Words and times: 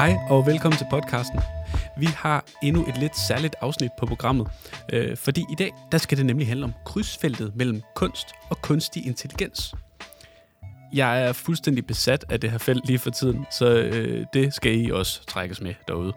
Hej 0.00 0.16
og 0.28 0.46
velkommen 0.46 0.78
til 0.78 0.86
podcasten. 0.90 1.40
Vi 1.98 2.06
har 2.06 2.44
endnu 2.62 2.86
et 2.88 2.98
lidt 2.98 3.18
særligt 3.18 3.56
afsnit 3.60 3.90
på 3.98 4.06
programmet, 4.06 4.48
øh, 4.92 5.16
fordi 5.16 5.44
i 5.52 5.54
dag 5.54 5.72
der 5.92 5.98
skal 5.98 6.18
det 6.18 6.26
nemlig 6.26 6.46
handle 6.46 6.64
om 6.64 6.72
krydsfeltet 6.84 7.56
mellem 7.56 7.82
kunst 7.94 8.26
og 8.50 8.62
kunstig 8.62 9.06
intelligens. 9.06 9.74
Jeg 10.92 11.22
er 11.22 11.32
fuldstændig 11.32 11.86
besat 11.86 12.24
af 12.28 12.40
det 12.40 12.50
her 12.50 12.58
felt 12.58 12.86
lige 12.86 12.98
for 12.98 13.10
tiden, 13.10 13.46
så 13.50 13.78
øh, 13.78 14.26
det 14.32 14.54
skal 14.54 14.80
I 14.80 14.90
også 14.90 15.26
trækkes 15.26 15.60
med 15.60 15.74
derude. 15.88 16.12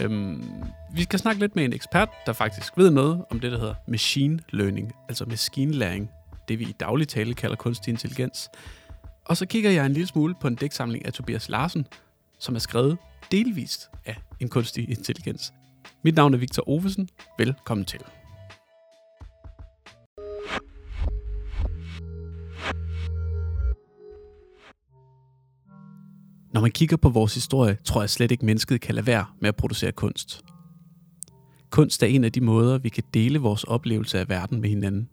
Øhm, 0.00 0.44
vi 0.92 1.02
skal 1.02 1.18
snakke 1.18 1.40
lidt 1.40 1.56
med 1.56 1.64
en 1.64 1.72
ekspert, 1.72 2.08
der 2.26 2.32
faktisk 2.32 2.78
ved 2.78 2.90
noget 2.90 3.24
om 3.30 3.40
det, 3.40 3.52
der 3.52 3.58
hedder 3.58 3.74
machine 3.88 4.38
learning, 4.50 4.92
altså 5.08 5.24
maskinlæring, 5.24 6.10
det 6.48 6.58
vi 6.58 6.64
i 6.64 6.72
daglig 6.80 7.08
tale 7.08 7.34
kalder 7.34 7.56
kunstig 7.56 7.90
intelligens. 7.92 8.50
Og 9.24 9.36
så 9.36 9.46
kigger 9.46 9.70
jeg 9.70 9.86
en 9.86 9.92
lille 9.92 10.06
smule 10.06 10.34
på 10.40 10.48
en 10.48 10.54
dæksamling 10.54 11.06
af 11.06 11.12
Tobias 11.12 11.48
Larsen, 11.48 11.86
som 12.38 12.54
er 12.54 12.58
skrevet 12.58 12.98
delvist 13.30 13.90
af 14.04 14.16
en 14.40 14.48
kunstig 14.48 14.88
intelligens. 14.90 15.52
Mit 16.04 16.14
navn 16.14 16.34
er 16.34 16.38
Victor 16.38 16.68
Ovesen. 16.68 17.08
Velkommen 17.38 17.84
til. 17.84 18.00
Når 26.52 26.60
man 26.60 26.70
kigger 26.70 26.96
på 26.96 27.08
vores 27.08 27.34
historie, 27.34 27.78
tror 27.84 28.02
jeg 28.02 28.10
slet 28.10 28.30
ikke, 28.30 28.46
mennesket 28.46 28.80
kan 28.80 28.94
lade 28.94 29.06
være 29.06 29.26
med 29.40 29.48
at 29.48 29.56
producere 29.56 29.92
kunst. 29.92 30.42
Kunst 31.70 32.02
er 32.02 32.06
en 32.06 32.24
af 32.24 32.32
de 32.32 32.40
måder, 32.40 32.78
vi 32.78 32.88
kan 32.88 33.04
dele 33.14 33.38
vores 33.38 33.64
oplevelse 33.64 34.18
af 34.18 34.28
verden 34.28 34.60
med 34.60 34.68
hinanden. 34.68 35.08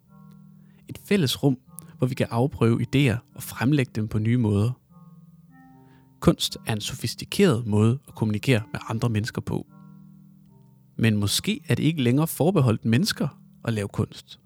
Et 0.88 1.00
fælles 1.06 1.44
rum, 1.44 1.58
hvor 1.98 2.08
vi 2.08 2.16
kan 2.16 2.28
afprøve 2.30 2.82
idéer 2.82 3.18
og 3.36 3.44
fremlægge 3.44 3.92
dem 3.96 4.08
på 4.08 4.20
nye 4.20 4.38
måder. 4.38 4.72
Kunst 6.24 6.58
er 6.66 6.74
en 6.74 6.82
sofistikeret 6.82 7.68
måde 7.68 8.00
at 8.08 8.16
kommunikere 8.16 8.62
med 8.72 8.80
andre 8.90 9.10
mennesker 9.10 9.42
på. 9.42 9.68
Men 10.98 11.18
måske 11.18 11.62
er 11.68 11.76
det 11.76 11.84
ikke 11.84 12.02
længere 12.02 12.28
forbeholdt 12.28 12.86
mennesker 12.86 13.28
at 13.66 13.74
lave 13.74 13.88
kunst. 13.88 14.40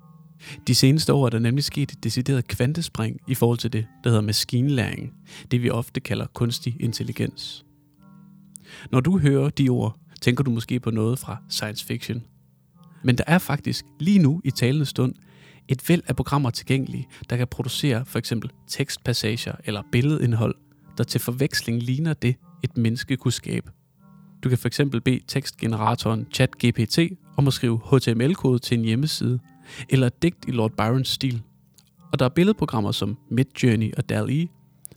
De 0.67 0.75
seneste 0.75 1.13
år 1.13 1.25
er 1.25 1.29
der 1.29 1.39
nemlig 1.39 1.63
sket 1.63 1.91
et 1.91 2.03
decideret 2.03 2.47
kvantespring 2.47 3.19
i 3.27 3.35
forhold 3.35 3.57
til 3.57 3.73
det, 3.73 3.87
der 4.03 4.09
hedder 4.09 4.21
maskinlæring, 4.21 5.13
det 5.51 5.63
vi 5.63 5.69
ofte 5.69 5.99
kalder 5.99 6.25
kunstig 6.33 6.75
intelligens. 6.79 7.65
Når 8.91 8.99
du 8.99 9.19
hører 9.19 9.49
de 9.49 9.69
ord, 9.69 9.99
tænker 10.21 10.43
du 10.43 10.51
måske 10.51 10.79
på 10.79 10.91
noget 10.91 11.19
fra 11.19 11.37
science 11.49 11.85
fiction. 11.85 12.23
Men 13.03 13.17
der 13.17 13.23
er 13.27 13.37
faktisk 13.37 13.85
lige 13.99 14.19
nu 14.19 14.41
i 14.43 14.51
talende 14.51 14.85
stund 14.85 15.13
et 15.67 15.89
væld 15.89 16.01
af 16.07 16.15
programmer 16.15 16.49
tilgængelige, 16.49 17.07
der 17.29 17.37
kan 17.37 17.47
producere 17.47 18.05
for 18.05 18.19
eksempel 18.19 18.51
tekstpassager 18.67 19.55
eller 19.65 19.83
billedindhold, 19.91 20.55
der 20.97 21.03
til 21.03 21.21
forveksling 21.21 21.83
ligner 21.83 22.13
det, 22.13 22.35
et 22.63 22.77
menneske 22.77 23.17
kunne 23.17 23.31
skabe. 23.31 23.71
Du 24.43 24.49
kan 24.49 24.57
for 24.57 24.67
eksempel 24.67 25.01
bede 25.01 25.19
tekstgeneratoren 25.27 26.27
ChatGPT 26.33 26.99
om 27.37 27.47
at 27.47 27.53
skrive 27.53 27.79
HTML-kode 27.91 28.59
til 28.59 28.77
en 28.77 28.85
hjemmeside, 28.85 29.39
eller 29.89 30.07
et 30.07 30.21
digt 30.21 30.45
i 30.47 30.51
Lord 30.51 30.71
Byrons 30.71 31.09
stil. 31.09 31.41
Og 32.11 32.19
der 32.19 32.25
er 32.25 32.29
billedprogrammer 32.29 32.91
som 32.91 33.17
Midjourney 33.29 33.93
og 33.97 34.09
DALL-E, 34.09 34.47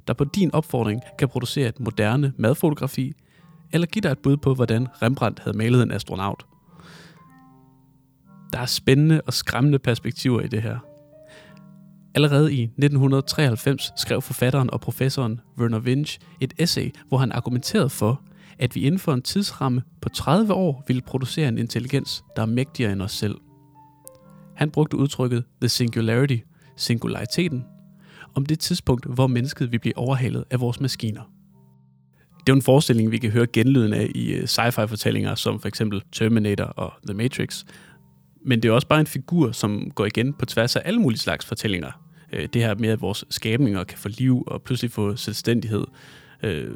der 0.06 0.12
på 0.14 0.24
din 0.24 0.54
opfordring 0.54 1.02
kan 1.18 1.28
producere 1.28 1.68
et 1.68 1.80
moderne 1.80 2.32
madfotografi, 2.36 3.12
eller 3.72 3.86
give 3.86 4.00
dig 4.00 4.10
et 4.10 4.18
bud 4.18 4.36
på, 4.36 4.54
hvordan 4.54 4.88
Rembrandt 5.02 5.40
havde 5.40 5.56
malet 5.56 5.82
en 5.82 5.92
astronaut. 5.92 6.46
Der 8.52 8.58
er 8.58 8.66
spændende 8.66 9.20
og 9.26 9.34
skræmmende 9.34 9.78
perspektiver 9.78 10.40
i 10.40 10.48
det 10.48 10.62
her. 10.62 10.78
Allerede 12.14 12.54
i 12.54 12.62
1993 12.62 13.92
skrev 13.96 14.22
forfatteren 14.22 14.70
og 14.70 14.80
professoren 14.80 15.40
Werner 15.58 15.80
Winch 15.80 16.18
et 16.40 16.54
essay, 16.58 16.90
hvor 17.08 17.18
han 17.18 17.32
argumenterede 17.32 17.90
for, 17.90 18.22
at 18.58 18.74
vi 18.74 18.80
inden 18.80 18.98
for 18.98 19.14
en 19.14 19.22
tidsramme 19.22 19.82
på 20.02 20.08
30 20.08 20.54
år 20.54 20.84
ville 20.86 21.02
producere 21.02 21.48
en 21.48 21.58
intelligens, 21.58 22.24
der 22.36 22.42
er 22.42 22.46
mægtigere 22.46 22.92
end 22.92 23.02
os 23.02 23.12
selv. 23.12 23.34
Han 24.56 24.70
brugte 24.70 24.96
udtrykket 24.96 25.44
the 25.60 25.68
singularity, 25.68 26.36
singulariteten, 26.76 27.64
om 28.34 28.46
det 28.46 28.58
tidspunkt, 28.58 29.06
hvor 29.06 29.26
mennesket 29.26 29.72
vil 29.72 29.78
blive 29.78 29.98
overhalet 29.98 30.44
af 30.50 30.60
vores 30.60 30.80
maskiner. 30.80 31.22
Det 32.46 32.48
er 32.48 32.56
en 32.56 32.62
forestilling, 32.62 33.10
vi 33.10 33.18
kan 33.18 33.30
høre 33.30 33.46
genlyden 33.46 33.92
af 33.92 34.10
i 34.14 34.32
øh, 34.32 34.46
sci-fi-fortællinger, 34.46 35.34
som 35.34 35.60
for 35.60 35.68
eksempel 35.68 36.02
Terminator 36.12 36.64
og 36.64 36.92
The 37.06 37.16
Matrix, 37.16 37.64
men 38.44 38.62
det 38.62 38.68
er 38.68 38.72
også 38.72 38.88
bare 38.88 39.00
en 39.00 39.06
figur, 39.06 39.52
som 39.52 39.90
går 39.90 40.06
igen 40.06 40.32
på 40.32 40.46
tværs 40.46 40.76
af 40.76 40.82
alle 40.84 41.00
mulige 41.00 41.18
slags 41.18 41.46
fortællinger. 41.46 42.09
Øh, 42.32 42.48
det 42.52 42.62
her 42.62 42.74
med, 42.74 42.88
at 42.88 43.00
vores 43.00 43.24
skabninger 43.30 43.84
kan 43.84 43.98
få 43.98 44.08
liv 44.08 44.44
og 44.46 44.62
pludselig 44.62 44.90
få 44.90 45.16
selvstændighed. 45.16 45.84
Øh, 46.42 46.70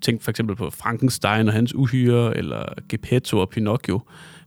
tænk 0.00 0.22
for 0.22 0.30
eksempel 0.30 0.56
på 0.56 0.70
Frankenstein 0.70 1.48
og 1.48 1.54
hans 1.54 1.74
uhyre, 1.74 2.36
eller 2.36 2.64
Geppetto 2.88 3.38
og 3.38 3.48
Pinocchio. 3.48 4.00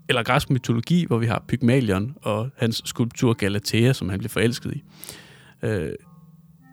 Eller 0.10 0.24
græsk 0.24 0.50
mytologi, 0.50 1.06
hvor 1.06 1.18
vi 1.18 1.26
har 1.26 1.44
Pygmalion 1.48 2.16
og 2.22 2.50
hans 2.58 2.82
skulptur 2.86 3.34
Galatea, 3.34 3.94
som 3.94 4.10
han 4.10 4.20
blev 4.20 4.30
forelsket 4.30 4.74
i. 4.74 4.84
Øh, 5.62 5.92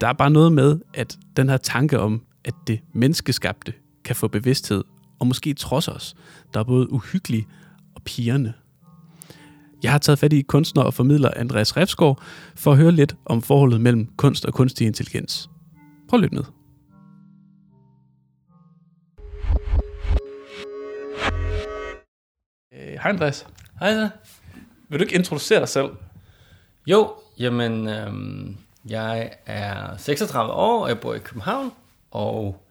der 0.01 0.07
er 0.07 0.13
bare 0.13 0.31
noget 0.31 0.53
med, 0.53 0.79
at 0.95 1.19
den 1.37 1.49
her 1.49 1.57
tanke 1.57 1.99
om, 1.99 2.23
at 2.45 2.55
det 2.67 2.81
menneskeskabte 2.93 3.73
kan 4.05 4.17
få 4.17 4.29
bevidsthed, 4.29 4.85
og 5.19 5.27
måske 5.27 5.55
trods 5.55 5.89
os, 5.89 6.15
der 6.55 6.61
er 6.61 6.65
både 6.65 6.93
uhyggelig 6.93 7.47
og 7.95 8.03
pigerne. 8.03 8.55
Jeg 9.85 9.93
har 9.93 9.99
taget 9.99 10.19
fat 10.19 10.33
i 10.33 10.43
kunstner 10.43 10.83
og 10.83 10.95
formidler 10.95 11.31
Andreas 11.37 11.77
Refsgaard 11.77 12.23
for 12.57 12.73
at 12.73 12.77
høre 12.77 12.93
lidt 12.93 13.17
om 13.25 13.43
forholdet 13.43 13.81
mellem 13.81 14.07
kunst 14.17 14.45
og 14.45 14.55
kunstig 14.55 14.87
intelligens. 14.87 15.51
Prøv 16.09 16.19
at 16.19 16.23
lytte 16.23 16.35
med. 16.35 16.45
Øh, 22.75 22.93
hej 22.93 23.11
Andreas. 23.11 23.47
Hej 23.81 23.93
så. 23.93 24.09
Vil 24.89 24.99
du 24.99 25.05
ikke 25.05 25.15
introducere 25.15 25.61
dig 25.61 25.69
selv? 25.69 25.89
Jo, 26.87 27.13
jamen, 27.39 27.89
øhm, 27.89 28.57
jeg 28.89 29.31
er 29.47 29.97
36 29.97 30.53
år, 30.53 30.83
og 30.83 30.89
jeg 30.89 31.01
bor 31.01 31.15
i 31.15 31.19
København, 31.19 31.73
og 32.11 32.65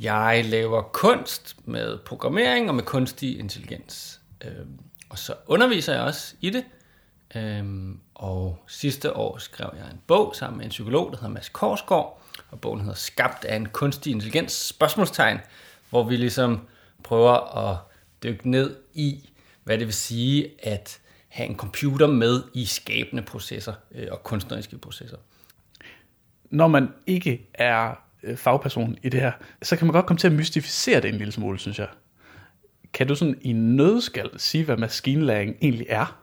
jeg 0.00 0.44
laver 0.48 0.82
kunst 0.82 1.56
med 1.64 1.98
programmering 1.98 2.68
og 2.68 2.74
med 2.74 2.84
kunstig 2.84 3.38
intelligens. 3.38 4.20
Øhm, 4.44 4.78
og 5.12 5.18
så 5.18 5.34
underviser 5.46 5.92
jeg 5.92 6.02
også 6.02 6.34
i 6.40 6.50
det. 6.50 6.64
Øhm, 7.34 8.00
og 8.14 8.64
sidste 8.66 9.16
år 9.16 9.38
skrev 9.38 9.70
jeg 9.76 9.90
en 9.90 10.00
bog 10.06 10.36
sammen 10.36 10.56
med 10.58 10.64
en 10.64 10.70
psykolog, 10.70 11.10
der 11.10 11.16
hedder 11.16 11.34
Mads 11.34 11.48
Korsgaard, 11.48 12.22
og 12.50 12.60
bogen 12.60 12.80
hedder 12.80 12.94
Skabt 12.94 13.44
af 13.44 13.56
en 13.56 13.68
kunstig 13.68 14.10
intelligens, 14.10 14.52
spørgsmålstegn, 14.52 15.38
hvor 15.90 16.04
vi 16.04 16.16
ligesom 16.16 16.68
prøver 17.04 17.56
at 17.70 17.78
dykke 18.22 18.50
ned 18.50 18.76
i, 18.94 19.30
hvad 19.64 19.78
det 19.78 19.86
vil 19.86 19.94
sige 19.94 20.50
at 20.62 21.00
have 21.28 21.48
en 21.48 21.56
computer 21.56 22.06
med 22.06 22.42
i 22.54 22.64
skabende 22.64 23.22
processer 23.22 23.74
øh, 23.94 24.08
og 24.10 24.22
kunstneriske 24.22 24.78
processer. 24.78 25.16
Når 26.50 26.68
man 26.68 26.88
ikke 27.06 27.48
er 27.54 27.94
øh, 28.22 28.36
fagperson 28.36 28.98
i 29.02 29.08
det 29.08 29.20
her, 29.20 29.32
så 29.62 29.76
kan 29.76 29.86
man 29.86 29.92
godt 29.92 30.06
komme 30.06 30.18
til 30.18 30.26
at 30.26 30.32
mystificere 30.32 31.00
det 31.00 31.08
en 31.08 31.18
lille 31.18 31.32
smule, 31.32 31.58
synes 31.58 31.78
jeg. 31.78 31.88
Kan 32.92 33.08
du 33.08 33.14
sådan 33.14 33.38
i 33.40 33.52
nødskal 33.52 34.30
sige, 34.36 34.64
hvad 34.64 34.76
maskinlæring 34.76 35.56
egentlig 35.62 35.86
er? 35.88 36.18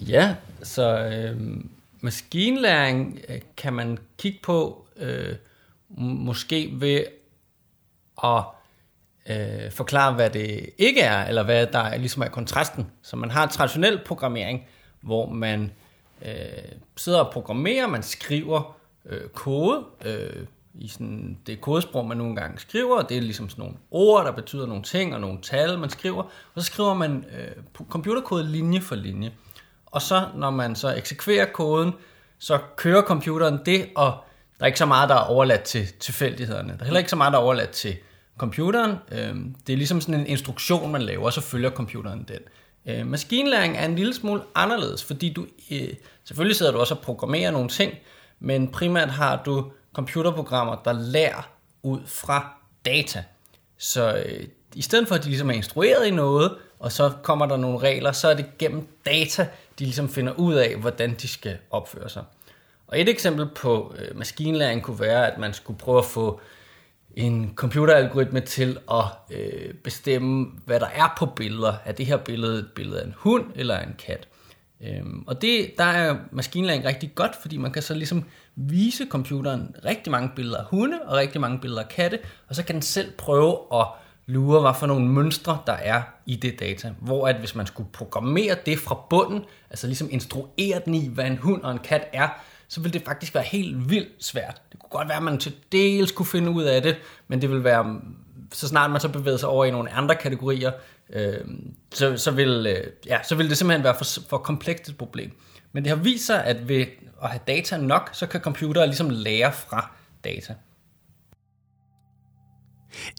Ja, 0.00 0.36
så 0.62 0.98
øh, 0.98 1.40
maskinlæring 2.00 3.20
øh, 3.28 3.40
kan 3.56 3.72
man 3.72 3.98
kigge 4.18 4.38
på 4.42 4.86
øh, 4.96 5.34
måske 5.98 6.70
ved 6.72 7.04
at 8.24 8.44
øh, 9.30 9.70
forklare, 9.70 10.14
hvad 10.14 10.30
det 10.30 10.70
ikke 10.78 11.00
er, 11.00 11.24
eller 11.26 11.42
hvad 11.42 11.66
der 11.66 11.78
er, 11.78 11.96
ligesom 11.96 12.22
er 12.22 12.28
kontrasten. 12.28 12.86
Så 13.02 13.16
man 13.16 13.30
har 13.30 13.46
traditionel 13.46 14.00
programmering, 14.06 14.66
hvor 15.00 15.28
man 15.28 15.72
øh, 16.24 16.32
sidder 16.96 17.18
og 17.18 17.32
programmerer, 17.32 17.86
man 17.86 18.02
skriver 18.02 18.76
øh, 19.06 19.28
kode, 19.28 19.84
øh, 20.04 20.46
i 20.74 20.88
sådan 20.88 21.38
det 21.46 21.60
kodesprog, 21.60 22.06
man 22.06 22.16
nogle 22.16 22.36
gange 22.36 22.58
skriver, 22.58 22.96
og 22.96 23.08
det 23.08 23.16
er 23.16 23.20
ligesom 23.20 23.48
sådan 23.48 23.62
nogle 23.62 23.76
ord, 23.90 24.24
der 24.24 24.32
betyder 24.32 24.66
nogle 24.66 24.82
ting, 24.82 25.14
og 25.14 25.20
nogle 25.20 25.38
tal, 25.42 25.78
man 25.78 25.90
skriver, 25.90 26.22
og 26.54 26.62
så 26.62 26.62
skriver 26.62 26.94
man 26.94 27.24
øh, 27.38 27.84
computerkode 27.88 28.44
linje 28.44 28.80
for 28.80 28.94
linje. 28.94 29.32
Og 29.86 30.02
så, 30.02 30.26
når 30.34 30.50
man 30.50 30.76
så 30.76 30.94
eksekverer 30.94 31.46
koden, 31.52 31.92
så 32.38 32.58
kører 32.76 33.02
computeren 33.02 33.58
det, 33.66 33.88
og 33.96 34.16
der 34.58 34.64
er 34.64 34.66
ikke 34.66 34.78
så 34.78 34.86
meget, 34.86 35.08
der 35.08 35.14
er 35.14 35.24
overladt 35.24 35.62
til 35.62 35.92
tilfældighederne. 36.00 36.72
Der 36.72 36.80
er 36.80 36.84
heller 36.84 36.98
ikke 36.98 37.10
så 37.10 37.16
meget, 37.16 37.32
der 37.32 37.38
er 37.38 37.42
overladt 37.42 37.70
til 37.70 37.96
computeren. 38.38 38.96
Øh, 39.12 39.36
det 39.66 39.72
er 39.72 39.76
ligesom 39.76 40.00
sådan 40.00 40.20
en 40.20 40.26
instruktion, 40.26 40.92
man 40.92 41.02
laver, 41.02 41.24
og 41.24 41.32
så 41.32 41.40
følger 41.40 41.70
computeren 41.70 42.28
den. 42.28 42.38
Øh, 42.86 43.06
maskinlæring 43.06 43.76
er 43.76 43.84
en 43.84 43.96
lille 43.96 44.14
smule 44.14 44.42
anderledes, 44.54 45.04
fordi 45.04 45.32
du 45.32 45.46
øh, 45.72 45.88
selvfølgelig 46.24 46.56
sidder 46.56 46.72
du 46.72 46.78
også 46.78 46.94
og 46.94 47.00
programmerer 47.00 47.50
nogle 47.50 47.68
ting, 47.68 47.94
men 48.40 48.68
primært 48.68 49.10
har 49.10 49.42
du 49.42 49.70
computerprogrammer, 49.94 50.76
der 50.84 50.92
lærer 50.92 51.50
ud 51.82 52.00
fra 52.06 52.54
data. 52.84 53.24
Så 53.78 54.22
øh, 54.26 54.46
i 54.74 54.82
stedet 54.82 55.08
for, 55.08 55.14
at 55.14 55.24
de 55.24 55.28
ligesom 55.28 55.50
er 55.50 55.54
instrueret 55.54 56.06
i 56.06 56.10
noget, 56.10 56.56
og 56.78 56.92
så 56.92 57.12
kommer 57.22 57.46
der 57.46 57.56
nogle 57.56 57.78
regler, 57.78 58.12
så 58.12 58.28
er 58.28 58.34
det 58.34 58.46
gennem 58.58 58.88
data, 59.06 59.48
de 59.78 59.84
ligesom 59.84 60.08
finder 60.08 60.32
ud 60.32 60.54
af, 60.54 60.76
hvordan 60.76 61.14
de 61.14 61.28
skal 61.28 61.58
opføre 61.70 62.08
sig. 62.08 62.24
Og 62.86 63.00
et 63.00 63.08
eksempel 63.08 63.48
på 63.56 63.94
øh, 63.98 64.18
maskinlæring 64.18 64.82
kunne 64.82 65.00
være, 65.00 65.32
at 65.32 65.38
man 65.38 65.54
skulle 65.54 65.78
prøve 65.78 65.98
at 65.98 66.04
få 66.04 66.40
en 67.16 67.52
computeralgoritme 67.54 68.40
til 68.40 68.78
at 68.90 69.04
øh, 69.30 69.74
bestemme, 69.74 70.46
hvad 70.64 70.80
der 70.80 70.86
er 70.86 71.14
på 71.18 71.26
billeder. 71.26 71.74
Er 71.84 71.92
det 71.92 72.06
her 72.06 72.16
billede 72.16 72.58
et 72.58 72.68
billede 72.74 73.00
af 73.00 73.06
en 73.06 73.14
hund 73.16 73.44
eller 73.54 73.80
en 73.80 73.94
kat? 73.98 74.28
Øhm, 74.82 75.24
og 75.26 75.42
det, 75.42 75.70
der 75.78 75.84
er 75.84 76.16
maskinlæring 76.30 76.84
rigtig 76.84 77.14
godt, 77.14 77.36
fordi 77.42 77.56
man 77.56 77.72
kan 77.72 77.82
så 77.82 77.94
ligesom 77.94 78.24
vise 78.56 79.06
computeren 79.10 79.76
rigtig 79.84 80.10
mange 80.10 80.30
billeder 80.36 80.58
af 80.58 80.64
hunde 80.64 80.98
og 81.06 81.16
rigtig 81.16 81.40
mange 81.40 81.58
billeder 81.58 81.82
af 81.82 81.88
katte, 81.88 82.18
og 82.48 82.54
så 82.54 82.64
kan 82.64 82.74
den 82.74 82.82
selv 82.82 83.12
prøve 83.18 83.58
at 83.74 83.86
lure, 84.26 84.60
hvad 84.60 84.72
for 84.78 84.86
nogle 84.86 85.08
mønstre, 85.08 85.58
der 85.66 85.72
er 85.72 86.02
i 86.26 86.36
det 86.36 86.60
data. 86.60 86.92
Hvor 87.00 87.28
at 87.28 87.36
hvis 87.36 87.54
man 87.54 87.66
skulle 87.66 87.88
programmere 87.92 88.56
det 88.66 88.78
fra 88.78 88.98
bunden, 89.10 89.44
altså 89.70 89.86
ligesom 89.86 90.08
instruere 90.10 90.80
den 90.84 90.94
i, 90.94 91.08
hvad 91.08 91.26
en 91.26 91.36
hund 91.36 91.62
og 91.62 91.72
en 91.72 91.78
kat 91.78 92.08
er, 92.12 92.28
så 92.68 92.80
ville 92.80 92.92
det 92.92 93.02
faktisk 93.06 93.34
være 93.34 93.44
helt 93.44 93.90
vildt 93.90 94.24
svært. 94.24 94.62
Det 94.72 94.80
kunne 94.80 94.90
godt 94.90 95.08
være, 95.08 95.16
at 95.16 95.22
man 95.22 95.38
til 95.38 95.54
dels 95.72 96.12
kunne 96.12 96.26
finde 96.26 96.50
ud 96.50 96.62
af 96.62 96.82
det, 96.82 96.96
men 97.28 97.42
det 97.42 97.50
vil 97.50 97.64
være, 97.64 98.00
så 98.52 98.68
snart 98.68 98.90
man 98.90 99.00
så 99.00 99.08
bevæger 99.08 99.36
sig 99.36 99.48
over 99.48 99.64
i 99.64 99.70
nogle 99.70 99.92
andre 99.92 100.14
kategorier, 100.14 100.72
øh, 101.12 101.40
så, 101.94 102.16
så, 102.16 102.30
vil, 102.30 102.66
øh, 102.66 102.92
ja, 103.06 103.22
så 103.22 103.34
vil 103.34 103.50
det 103.50 103.58
simpelthen 103.58 103.84
være 103.84 103.94
for, 103.94 104.20
for 104.28 104.38
komplekst 104.38 104.88
et 104.88 104.96
problem. 104.96 105.30
Men 105.72 105.84
det 105.84 105.90
har 105.90 105.96
vist 105.96 106.26
sig, 106.26 106.44
at 106.44 106.68
ved 106.68 106.86
at 107.22 107.28
have 107.28 107.40
data 107.46 107.76
nok, 107.76 108.10
så 108.12 108.26
kan 108.26 108.40
computere 108.40 108.86
ligesom 108.86 109.10
lære 109.10 109.52
fra 109.52 109.90
data. 110.24 110.54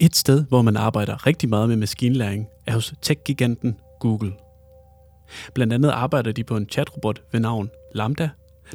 Et 0.02 0.16
sted, 0.16 0.46
hvor 0.50 0.62
man 0.62 0.78
arbejder 0.78 1.28
rigtig 1.28 1.50
meget 1.50 1.70
med 1.70 1.76
maskinlæring, 1.76 2.48
er 2.68 2.74
hos 2.74 2.94
tech-giganten 3.02 3.80
Google. 4.00 4.34
Blandt 5.54 5.74
andet 5.74 5.90
arbejder 5.90 6.32
de 6.32 6.44
på 6.44 6.58
en 6.58 6.70
chatrobot 6.70 7.22
ved 7.32 7.40
navn 7.40 7.70
Lambda, 7.96 8.30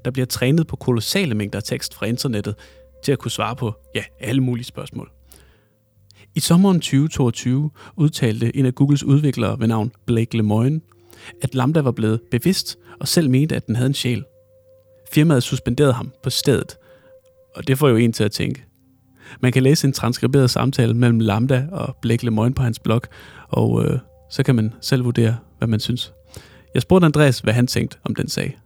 der 0.04 0.10
bliver 0.10 0.26
trænet 0.26 0.66
på 0.66 0.76
kolossale 0.76 1.34
mængder 1.34 1.60
tekst 1.60 1.94
fra 1.94 2.06
internettet 2.06 2.54
til 3.04 3.12
at 3.12 3.18
kunne 3.18 3.30
svare 3.30 3.56
på 3.56 3.74
ja, 3.94 4.04
alle 4.20 4.40
mulige 4.40 4.64
spørgsmål. 4.64 5.10
I 6.38 6.40
sommeren 6.40 6.80
2022 6.80 7.70
udtalte 7.96 8.56
en 8.56 8.66
af 8.66 8.74
Googles 8.74 9.04
udviklere 9.04 9.60
ved 9.60 9.66
navn 9.66 9.92
Blake 10.06 10.36
Lemoine, 10.36 10.80
at 11.42 11.54
Lambda 11.54 11.80
var 11.80 11.90
blevet 11.90 12.20
bevidst 12.30 12.78
og 13.00 13.08
selv 13.08 13.30
mente, 13.30 13.56
at 13.56 13.66
den 13.66 13.76
havde 13.76 13.86
en 13.86 13.94
sjæl. 13.94 14.24
Firmaet 15.12 15.42
suspenderede 15.42 15.92
ham 15.92 16.12
på 16.22 16.30
stedet, 16.30 16.76
og 17.54 17.68
det 17.68 17.78
får 17.78 17.88
jo 17.88 17.96
en 17.96 18.12
til 18.12 18.24
at 18.24 18.32
tænke. 18.32 18.64
Man 19.40 19.52
kan 19.52 19.62
læse 19.62 19.86
en 19.86 19.92
transkriberet 19.92 20.50
samtale 20.50 20.94
mellem 20.94 21.20
Lambda 21.20 21.66
og 21.72 21.96
Blake 22.02 22.24
Lemoine 22.24 22.54
på 22.54 22.62
hans 22.62 22.78
blog, 22.78 23.02
og 23.48 23.84
øh, 23.84 23.98
så 24.30 24.42
kan 24.42 24.54
man 24.54 24.74
selv 24.80 25.04
vurdere, 25.04 25.36
hvad 25.58 25.68
man 25.68 25.80
synes. 25.80 26.12
Jeg 26.74 26.82
spurgte 26.82 27.04
Andreas, 27.04 27.38
hvad 27.38 27.54
han 27.54 27.66
tænkte 27.66 27.98
om 28.04 28.14
den 28.14 28.28
sag. 28.28 28.58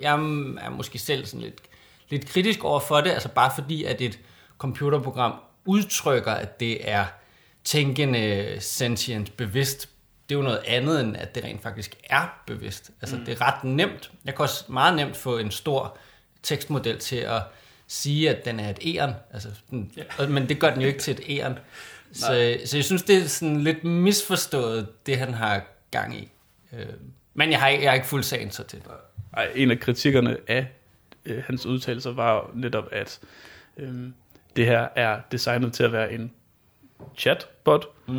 Jeg 0.00 0.12
er 0.60 0.70
måske 0.70 0.98
selv 0.98 1.26
sådan 1.26 1.44
lidt, 1.44 1.60
lidt 2.10 2.26
kritisk 2.26 2.64
over 2.64 2.80
for 2.80 3.00
det, 3.00 3.10
altså 3.10 3.28
bare 3.28 3.50
fordi, 3.54 3.84
at 3.84 4.00
et 4.00 4.18
computerprogram 4.58 5.32
udtrykker, 5.68 6.32
at 6.32 6.60
det 6.60 6.90
er 6.90 7.06
tænkende, 7.64 8.56
sentient, 8.60 9.36
bevidst. 9.36 9.88
Det 10.28 10.34
er 10.34 10.38
jo 10.38 10.44
noget 10.44 10.62
andet, 10.66 11.00
end 11.00 11.16
at 11.16 11.34
det 11.34 11.44
rent 11.44 11.62
faktisk 11.62 11.96
er 12.04 12.42
bevidst. 12.46 12.90
Altså, 13.00 13.16
mm. 13.16 13.24
det 13.24 13.32
er 13.32 13.42
ret 13.42 13.64
nemt. 13.64 14.10
Jeg 14.24 14.34
kan 14.34 14.42
også 14.42 14.64
meget 14.68 14.96
nemt 14.96 15.16
få 15.16 15.38
en 15.38 15.50
stor 15.50 15.98
tekstmodel 16.42 16.98
til 16.98 17.16
at 17.16 17.42
sige, 17.86 18.30
at 18.30 18.44
den 18.44 18.60
er 18.60 18.70
et 18.70 18.78
æren. 18.86 19.14
Altså, 19.32 19.48
den, 19.70 19.92
ja. 19.96 20.26
Men 20.26 20.48
det 20.48 20.60
gør 20.60 20.70
den 20.70 20.80
jo 20.80 20.88
ikke 20.88 20.98
til 20.98 21.14
et 21.14 21.20
æren. 21.28 21.58
Så, 22.12 22.58
så 22.64 22.76
jeg 22.76 22.84
synes, 22.84 23.02
det 23.02 23.16
er 23.16 23.26
sådan 23.26 23.60
lidt 23.60 23.84
misforstået, 23.84 24.88
det 25.06 25.18
han 25.18 25.34
har 25.34 25.62
gang 25.90 26.16
i. 26.16 26.30
Øh, 26.72 26.86
men 27.34 27.50
jeg 27.50 27.60
har, 27.60 27.68
jeg 27.68 27.90
har 27.90 27.94
ikke 27.94 28.06
fuld 28.06 28.22
sagen 28.22 28.50
så 28.50 28.62
til. 28.62 28.82
Ej, 29.32 29.52
en 29.54 29.70
af 29.70 29.80
kritikkerne 29.80 30.36
af 30.46 30.66
øh, 31.24 31.42
hans 31.44 31.66
udtalelser 31.66 32.12
var 32.12 32.50
netop, 32.54 32.84
at 32.92 33.20
øh, 33.76 34.08
det 34.56 34.66
her 34.66 34.88
er 34.96 35.20
designet 35.32 35.72
til 35.72 35.84
at 35.84 35.92
være 35.92 36.12
en 36.12 36.32
chatbot. 37.16 37.86
Mm. 38.08 38.18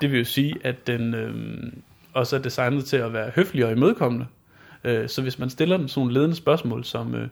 Det 0.00 0.10
vil 0.10 0.18
jo 0.18 0.24
sige, 0.24 0.54
at 0.64 0.86
den 0.86 1.14
øh, 1.14 1.72
også 2.12 2.36
er 2.36 2.40
designet 2.40 2.84
til 2.84 2.96
at 2.96 3.12
være 3.12 3.30
høflig 3.30 3.64
og 3.64 3.72
imødekommende. 3.72 4.26
Øh, 4.84 5.08
så 5.08 5.22
hvis 5.22 5.38
man 5.38 5.50
stiller 5.50 5.76
den 5.76 5.88
sådan 5.88 6.00
nogle 6.00 6.14
ledende 6.14 6.36
spørgsmål, 6.36 6.84
som 6.84 7.14
øh, 7.14 7.28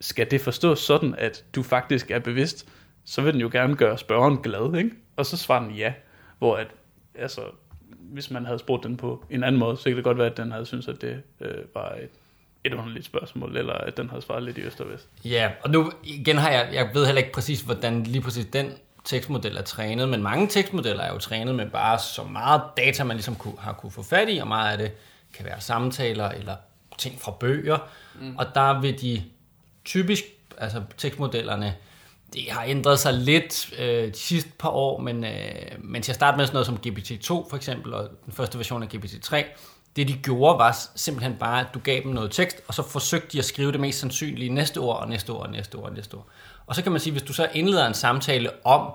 skal 0.00 0.30
det 0.30 0.40
forstås 0.40 0.78
sådan, 0.78 1.14
at 1.18 1.44
du 1.54 1.62
faktisk 1.62 2.10
er 2.10 2.18
bevidst, 2.18 2.68
så 3.04 3.22
vil 3.22 3.32
den 3.32 3.40
jo 3.40 3.48
gerne 3.52 3.76
gøre 3.76 3.98
spørgeren 3.98 4.36
glad, 4.36 4.74
ikke? 4.78 4.90
Og 5.16 5.26
så 5.26 5.36
svarer 5.36 5.62
den 5.62 5.76
ja, 5.76 5.92
hvor 6.38 6.56
at, 6.56 6.68
altså, 7.14 7.40
hvis 7.98 8.30
man 8.30 8.46
havde 8.46 8.58
spurgt 8.58 8.84
den 8.84 8.96
på 8.96 9.24
en 9.30 9.44
anden 9.44 9.58
måde, 9.58 9.76
så 9.76 9.84
kan 9.84 9.96
det 9.96 10.04
godt 10.04 10.18
være, 10.18 10.30
at 10.30 10.36
den 10.36 10.52
havde 10.52 10.66
syntes, 10.66 10.88
at 10.88 11.02
det 11.02 11.22
øh, 11.40 11.64
var 11.74 11.90
et, 11.90 12.10
et 12.64 12.74
underligt 12.74 13.06
spørgsmål, 13.06 13.56
eller 13.56 13.72
at 13.72 13.96
den 13.96 14.10
havde 14.10 14.22
svaret 14.22 14.42
lidt 14.42 14.58
i 14.58 14.60
øst 14.60 14.80
og 14.80 14.88
vest. 14.88 15.08
Ja, 15.24 15.50
og 15.62 15.70
nu 15.70 15.92
igen 16.04 16.36
har 16.38 16.50
jeg, 16.50 16.68
jeg 16.72 16.90
ved 16.94 17.06
heller 17.06 17.20
ikke 17.20 17.32
præcis, 17.32 17.60
hvordan 17.60 18.02
lige 18.02 18.22
præcis 18.22 18.46
den 18.52 18.72
tekstmodel 19.04 19.56
er 19.56 19.62
trænet, 19.62 20.08
men 20.08 20.22
mange 20.22 20.46
tekstmodeller 20.46 21.02
er 21.02 21.12
jo 21.12 21.18
trænet 21.18 21.54
med 21.54 21.70
bare 21.70 21.98
så 21.98 22.24
meget 22.24 22.62
data, 22.76 23.04
man 23.04 23.16
ligesom 23.16 23.36
kunne, 23.36 23.54
har 23.58 23.72
kunne 23.72 23.92
få 23.92 24.02
fat 24.02 24.28
i, 24.30 24.38
og 24.38 24.48
meget 24.48 24.72
af 24.72 24.78
det 24.78 24.92
kan 25.34 25.44
være 25.44 25.60
samtaler 25.60 26.28
eller 26.28 26.56
ting 26.98 27.20
fra 27.20 27.32
bøger, 27.40 27.78
mm. 28.20 28.36
og 28.36 28.46
der 28.54 28.80
vil 28.80 29.00
de 29.00 29.22
typisk, 29.84 30.24
altså 30.58 30.82
tekstmodellerne, 30.96 31.74
det 32.32 32.50
har 32.50 32.64
ændret 32.64 32.98
sig 32.98 33.14
lidt 33.14 33.72
øh, 33.78 34.06
de 34.06 34.18
sidste 34.18 34.50
par 34.58 34.68
år, 34.68 35.00
men, 35.00 35.24
øh, 35.24 35.32
men 35.78 36.02
til 36.02 36.12
at 36.12 36.16
starte 36.16 36.36
med 36.36 36.46
sådan 36.46 36.54
noget 36.54 36.66
som 36.66 36.78
GPT-2 36.86 37.50
for 37.50 37.56
eksempel, 37.56 37.94
og 37.94 38.08
den 38.24 38.32
første 38.32 38.58
version 38.58 38.82
af 38.82 38.86
GPT-3, 38.94 39.44
det 39.96 40.08
de 40.08 40.12
gjorde 40.12 40.58
var 40.58 40.76
simpelthen 40.94 41.36
bare, 41.40 41.60
at 41.60 41.66
du 41.74 41.78
gav 41.78 42.02
dem 42.02 42.12
noget 42.12 42.30
tekst, 42.30 42.56
og 42.68 42.74
så 42.74 42.82
forsøgte 42.82 43.28
de 43.32 43.38
at 43.38 43.44
skrive 43.44 43.72
det 43.72 43.80
mest 43.80 43.98
sandsynlige 43.98 44.50
næste 44.54 44.78
ord, 44.78 45.00
og 45.00 45.08
næste 45.08 45.30
ord, 45.30 45.46
og 45.46 45.52
næste 45.52 45.74
ord, 45.74 45.84
og 45.84 45.94
næste 45.94 46.14
ord. 46.14 46.26
Og 46.66 46.74
så 46.74 46.82
kan 46.82 46.92
man 46.92 47.00
sige, 47.00 47.12
hvis 47.12 47.22
du 47.22 47.32
så 47.32 47.48
indleder 47.54 47.86
en 47.86 47.94
samtale 47.94 48.50
om 48.64 48.92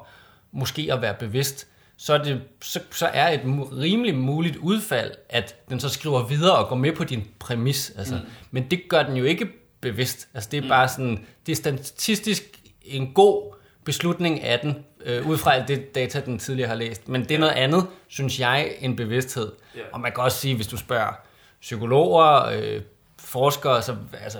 måske 0.51 0.89
at 0.91 1.01
være 1.01 1.13
bevidst, 1.13 1.67
så 1.97 2.13
er, 2.13 2.23
det, 2.23 2.41
så, 2.61 2.79
så 2.91 3.05
er 3.05 3.29
et 3.29 3.41
rimelig 3.81 4.15
muligt 4.15 4.55
udfald, 4.55 5.11
at 5.29 5.69
den 5.69 5.79
så 5.79 5.89
skriver 5.89 6.27
videre 6.27 6.55
og 6.55 6.67
går 6.67 6.75
med 6.75 6.91
på 6.95 7.03
din 7.03 7.27
præmis. 7.39 7.93
Altså. 7.97 8.15
Mm. 8.15 8.21
Men 8.51 8.71
det 8.71 8.81
gør 8.89 9.03
den 9.03 9.17
jo 9.17 9.23
ikke 9.23 9.47
bevidst. 9.81 10.27
Altså 10.33 10.49
det 10.51 10.57
er 10.57 10.61
mm. 10.61 10.67
bare 10.67 10.87
sådan, 10.87 11.25
det 11.45 11.51
er 11.51 11.55
statistisk 11.55 12.43
en 12.81 13.13
god 13.13 13.54
beslutning 13.85 14.41
af 14.41 14.59
den, 14.59 14.85
øh, 15.05 15.27
ud 15.27 15.37
fra 15.37 15.53
alt 15.53 15.67
det 15.67 15.95
data, 15.95 16.21
den 16.25 16.39
tidligere 16.39 16.69
har 16.69 16.75
læst. 16.75 17.09
Men 17.09 17.21
det 17.21 17.31
er 17.31 17.39
noget 17.39 17.53
andet, 17.53 17.87
synes 18.07 18.39
jeg, 18.39 18.71
end 18.79 18.97
bevidsthed. 18.97 19.51
Yeah. 19.77 19.87
Og 19.93 19.99
man 19.99 20.11
kan 20.11 20.23
også 20.23 20.37
sige, 20.37 20.55
hvis 20.55 20.67
du 20.67 20.77
spørger 20.77 21.13
psykologer, 21.61 22.45
øh, 22.45 22.81
forskere, 23.19 23.81
så, 23.81 23.95
altså, 24.23 24.39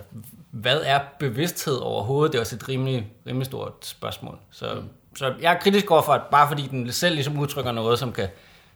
hvad 0.51 0.81
er 0.83 0.99
bevidsthed 1.19 1.77
overhovedet? 1.77 2.33
Det 2.33 2.37
er 2.37 2.41
også 2.41 2.55
et 2.55 2.69
rimelig, 2.69 3.07
rimelig 3.27 3.45
stort 3.45 3.73
spørgsmål. 3.81 4.37
Så, 4.51 4.73
mm. 4.75 4.87
så 5.15 5.33
jeg 5.41 5.53
er 5.53 5.59
kritisk 5.59 5.91
overfor, 5.91 6.13
at 6.13 6.21
bare 6.31 6.47
fordi 6.47 6.67
den 6.71 6.91
selv 6.91 7.15
ligesom 7.15 7.39
udtrykker 7.39 7.71
noget, 7.71 7.99
som 7.99 8.11
kan, 8.11 8.27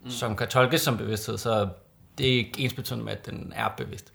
mm. 0.03 0.10
som 0.10 0.36
kan 0.36 0.48
tolkes 0.48 0.82
som 0.82 0.98
bevidsthed, 0.98 1.38
så 1.38 1.67
det 2.17 2.27
er 2.27 2.32
ikke 2.32 2.51
ens 2.58 2.74
betydende 2.74 3.05
med, 3.05 3.13
at 3.13 3.25
den 3.25 3.53
er 3.55 3.74
bevidst. 3.77 4.13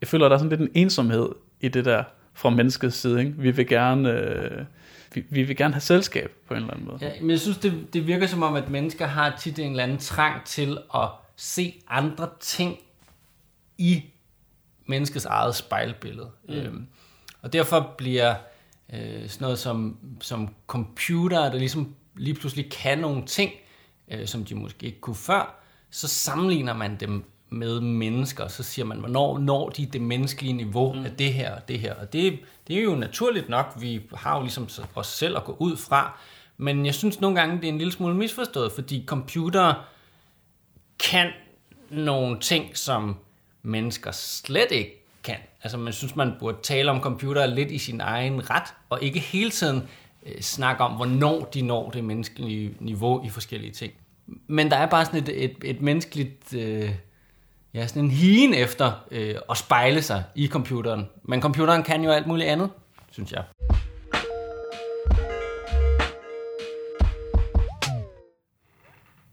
Jeg 0.00 0.08
føler, 0.08 0.26
at 0.26 0.30
der 0.30 0.36
er 0.36 0.38
sådan 0.38 0.58
lidt 0.58 0.60
en 0.60 0.70
ensomhed 0.74 1.28
i 1.60 1.68
det 1.68 1.84
der 1.84 2.04
fra 2.34 2.50
menneskets 2.50 2.96
side. 2.96 3.20
Ikke? 3.20 3.34
Vi 3.36 3.50
vil 3.50 3.66
gerne... 3.66 4.10
Øh, 4.10 4.64
vi, 5.14 5.24
vi 5.30 5.42
vil 5.42 5.56
gerne 5.56 5.74
have 5.74 5.80
selskab 5.80 6.30
på 6.48 6.54
en 6.54 6.60
eller 6.60 6.72
anden 6.72 6.86
måde. 6.86 6.98
Ja, 7.00 7.20
men 7.20 7.30
jeg 7.30 7.40
synes, 7.40 7.58
det, 7.58 7.86
det 7.92 8.06
virker 8.06 8.26
som 8.26 8.42
om, 8.42 8.54
at 8.54 8.70
mennesker 8.70 9.06
har 9.06 9.36
tit 9.38 9.58
en 9.58 9.70
eller 9.70 9.82
anden 9.82 9.98
trang 9.98 10.44
til 10.44 10.78
at 10.94 11.08
se 11.36 11.82
andre 11.88 12.28
ting 12.40 12.78
i 13.78 14.04
menneskets 14.86 15.24
eget 15.24 15.54
spejlbillede. 15.54 16.30
Mm. 16.48 16.54
Øhm, 16.54 16.86
og 17.42 17.52
derfor 17.52 17.94
bliver 17.98 18.34
øh, 18.92 19.28
sådan 19.28 19.44
noget 19.44 19.58
som, 19.58 19.98
som 20.20 20.54
computer, 20.66 21.40
der 21.40 21.58
ligesom 21.58 21.94
lige 22.16 22.34
pludselig 22.34 22.70
kan 22.70 22.98
nogle 22.98 23.26
ting, 23.26 23.52
øh, 24.08 24.26
som 24.26 24.44
de 24.44 24.54
måske 24.54 24.86
ikke 24.86 25.00
kunne 25.00 25.16
før, 25.16 25.60
så 25.90 26.08
sammenligner 26.08 26.74
man 26.74 26.96
dem 26.96 27.24
med 27.54 27.80
mennesker, 27.80 28.48
så 28.48 28.62
siger 28.62 28.86
man, 28.86 28.98
hvornår 28.98 29.38
når 29.38 29.68
de 29.68 29.86
det 29.86 30.00
menneskelige 30.00 30.52
niveau 30.52 30.92
mm. 30.92 31.04
af 31.04 31.10
det 31.10 31.32
her 31.32 31.54
og 31.54 31.68
det 31.68 31.78
her. 31.78 31.94
Og 31.94 32.12
det, 32.12 32.38
det 32.68 32.78
er 32.78 32.82
jo 32.82 32.94
naturligt 32.94 33.48
nok, 33.48 33.74
vi 33.80 34.00
har 34.14 34.36
jo 34.36 34.42
ligesom 34.42 34.68
os 34.94 35.06
selv 35.06 35.36
at 35.36 35.44
gå 35.44 35.56
ud 35.58 35.76
fra, 35.76 36.18
men 36.56 36.86
jeg 36.86 36.94
synes 36.94 37.20
nogle 37.20 37.40
gange, 37.40 37.56
det 37.56 37.64
er 37.64 37.68
en 37.68 37.78
lille 37.78 37.92
smule 37.92 38.14
misforstået, 38.14 38.72
fordi 38.72 39.04
computere 39.06 39.74
kan 40.98 41.30
nogle 41.90 42.40
ting, 42.40 42.76
som 42.76 43.16
mennesker 43.62 44.10
slet 44.10 44.70
ikke 44.70 45.04
kan. 45.22 45.36
Altså 45.62 45.78
man 45.78 45.92
synes, 45.92 46.16
man 46.16 46.32
burde 46.40 46.56
tale 46.62 46.90
om 46.90 47.00
computere 47.00 47.54
lidt 47.54 47.70
i 47.70 47.78
sin 47.78 48.00
egen 48.00 48.50
ret, 48.50 48.74
og 48.90 49.02
ikke 49.02 49.20
hele 49.20 49.50
tiden 49.50 49.88
øh, 50.26 50.40
snakke 50.40 50.84
om, 50.84 50.92
hvornår 50.92 51.44
de 51.44 51.62
når 51.62 51.90
det 51.90 52.04
menneskelige 52.04 52.74
niveau 52.80 53.24
i 53.24 53.28
forskellige 53.28 53.72
ting. 53.72 53.92
Men 54.46 54.70
der 54.70 54.76
er 54.76 54.86
bare 54.86 55.04
sådan 55.04 55.22
et, 55.22 55.44
et, 55.44 55.56
et 55.64 55.82
menneskeligt... 55.82 56.54
Øh, 56.54 56.90
ja, 57.74 57.86
sådan 57.86 58.04
en 58.04 58.10
higen 58.10 58.54
efter 58.54 59.04
øh, 59.10 59.34
at 59.50 59.56
spejle 59.56 60.02
sig 60.02 60.24
i 60.34 60.48
computeren. 60.48 61.08
Men 61.22 61.42
computeren 61.42 61.82
kan 61.82 62.04
jo 62.04 62.10
alt 62.10 62.26
muligt 62.26 62.48
andet, 62.48 62.70
synes 63.10 63.32
jeg. 63.32 63.42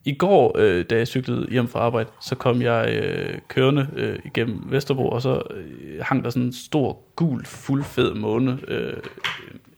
I 0.06 0.16
går, 0.16 0.58
øh, 0.58 0.86
da 0.90 0.98
jeg 0.98 1.08
cyklede 1.08 1.48
hjem 1.52 1.68
fra 1.68 1.80
arbejde, 1.80 2.10
så 2.22 2.36
kom 2.36 2.62
jeg 2.62 2.90
øh, 2.90 3.40
kørende 3.48 3.88
øh, 3.96 4.20
igennem 4.26 4.60
Vesterbro, 4.72 5.10
og 5.10 5.22
så 5.22 5.42
øh, 5.52 6.00
hang 6.02 6.24
der 6.24 6.30
sådan 6.30 6.44
en 6.44 6.54
stor, 6.54 7.00
gul, 7.16 7.46
fuldfed 7.46 8.14
måne 8.14 8.60
øh, 8.68 8.98